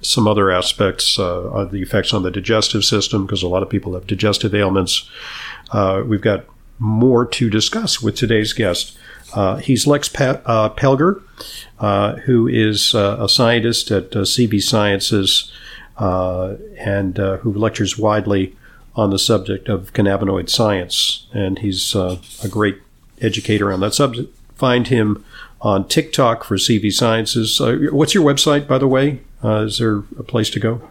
some 0.00 0.28
other 0.28 0.50
aspects 0.50 1.18
of 1.18 1.72
the 1.72 1.82
effects 1.82 2.14
on 2.14 2.22
the 2.22 2.30
digestive 2.30 2.82
system 2.82 3.26
because 3.26 3.42
a 3.42 3.48
lot 3.48 3.62
of 3.62 3.68
people 3.68 3.92
have 3.94 4.06
digestive 4.06 4.54
ailments. 4.54 5.10
We've 6.06 6.22
got 6.22 6.46
more 6.78 7.26
to 7.26 7.50
discuss 7.50 8.00
with 8.00 8.16
today's 8.16 8.52
guest. 8.52 8.96
Uh, 9.32 9.56
he's 9.56 9.86
Lex 9.86 10.08
pa- 10.08 10.40
uh, 10.46 10.70
Pelger, 10.70 11.22
uh, 11.78 12.16
who 12.16 12.48
is 12.48 12.94
uh, 12.94 13.16
a 13.20 13.28
scientist 13.28 13.90
at 13.90 14.14
uh, 14.16 14.20
CV 14.20 14.62
Sciences 14.62 15.50
uh, 15.98 16.54
and 16.78 17.18
uh, 17.18 17.38
who 17.38 17.52
lectures 17.52 17.98
widely 17.98 18.56
on 18.94 19.10
the 19.10 19.18
subject 19.18 19.68
of 19.68 19.92
cannabinoid 19.92 20.48
science. 20.48 21.26
And 21.32 21.58
he's 21.58 21.94
uh, 21.94 22.18
a 22.42 22.48
great 22.48 22.78
educator 23.20 23.72
on 23.72 23.80
that 23.80 23.94
subject. 23.94 24.34
Find 24.56 24.88
him 24.88 25.24
on 25.60 25.86
TikTok 25.86 26.44
for 26.44 26.56
CV 26.56 26.92
Sciences. 26.92 27.60
Uh, 27.60 27.76
what's 27.90 28.14
your 28.14 28.24
website, 28.24 28.66
by 28.66 28.78
the 28.78 28.88
way? 28.88 29.20
Uh, 29.42 29.64
is 29.66 29.78
there 29.78 29.98
a 30.18 30.22
place 30.22 30.50
to 30.50 30.60
go? 30.60 30.88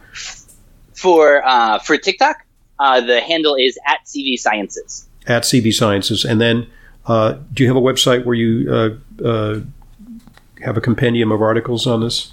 For 0.94 1.46
uh, 1.46 1.78
for 1.78 1.96
TikTok, 1.96 2.44
uh, 2.78 3.00
the 3.00 3.20
handle 3.20 3.54
is 3.54 3.78
at 3.86 4.00
CV 4.06 4.38
Sciences. 4.38 5.06
At 5.26 5.42
CV 5.42 5.72
Sciences. 5.72 6.24
And 6.24 6.40
then 6.40 6.66
uh, 7.08 7.38
do 7.54 7.64
you 7.64 7.68
have 7.68 7.76
a 7.76 7.80
website 7.80 8.24
where 8.24 8.34
you 8.34 8.72
uh, 8.72 8.90
uh, 9.24 9.60
have 10.62 10.76
a 10.76 10.80
compendium 10.80 11.32
of 11.32 11.42
articles 11.42 11.86
on 11.86 12.02
this? 12.02 12.32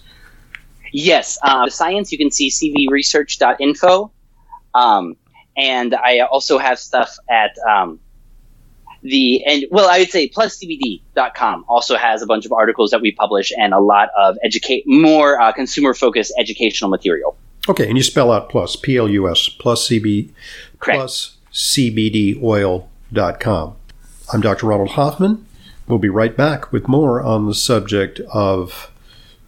Yes, 0.91 1.39
uh, 1.43 1.65
the 1.65 1.71
science 1.71 2.11
you 2.11 2.17
can 2.17 2.29
see 2.29 2.49
cvresearch.info, 2.49 4.11
um, 4.73 5.15
and 5.57 5.95
I 5.95 6.19
also 6.19 6.57
have 6.57 6.77
stuff 6.77 7.17
at 7.29 7.55
um, 7.67 7.99
the 9.01 9.43
and 9.45 9.65
well, 9.71 9.89
I 9.89 9.99
would 9.99 10.09
say 10.09 10.27
pluscbd.com 10.27 11.65
also 11.67 11.95
has 11.95 12.21
a 12.21 12.25
bunch 12.25 12.45
of 12.45 12.51
articles 12.51 12.91
that 12.91 13.01
we 13.01 13.13
publish 13.13 13.53
and 13.57 13.73
a 13.73 13.79
lot 13.79 14.09
of 14.17 14.37
educate 14.43 14.83
more 14.85 15.39
uh, 15.39 15.53
consumer 15.53 15.93
focused 15.93 16.33
educational 16.37 16.89
material. 16.89 17.37
Okay, 17.67 17.87
and 17.87 17.97
you 17.97 18.03
spell 18.03 18.31
out 18.31 18.49
plus, 18.49 18.75
P 18.75 18.97
L 18.97 19.09
U 19.09 19.27
S, 19.29 19.49
plus 19.49 19.87
CB, 19.87 20.31
Correct. 20.79 20.97
plus 20.97 21.37
CBDoil.com. 21.51 23.75
I'm 24.33 24.41
Dr. 24.41 24.65
Ronald 24.65 24.91
Hoffman. 24.91 25.45
We'll 25.87 25.99
be 25.99 26.09
right 26.09 26.35
back 26.35 26.71
with 26.71 26.87
more 26.87 27.21
on 27.21 27.45
the 27.45 27.53
subject 27.53 28.19
of 28.33 28.91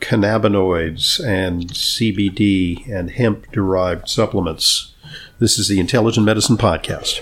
cannabinoids 0.02 1.20
and 1.26 1.70
CBD 1.72 2.88
and 2.88 3.10
hemp 3.10 3.52
derived 3.52 4.08
supplements. 4.08 4.94
This 5.40 5.58
is 5.58 5.68
the 5.68 5.80
Intelligent 5.80 6.28
Medicine 6.28 6.58
Podcast. 6.58 7.22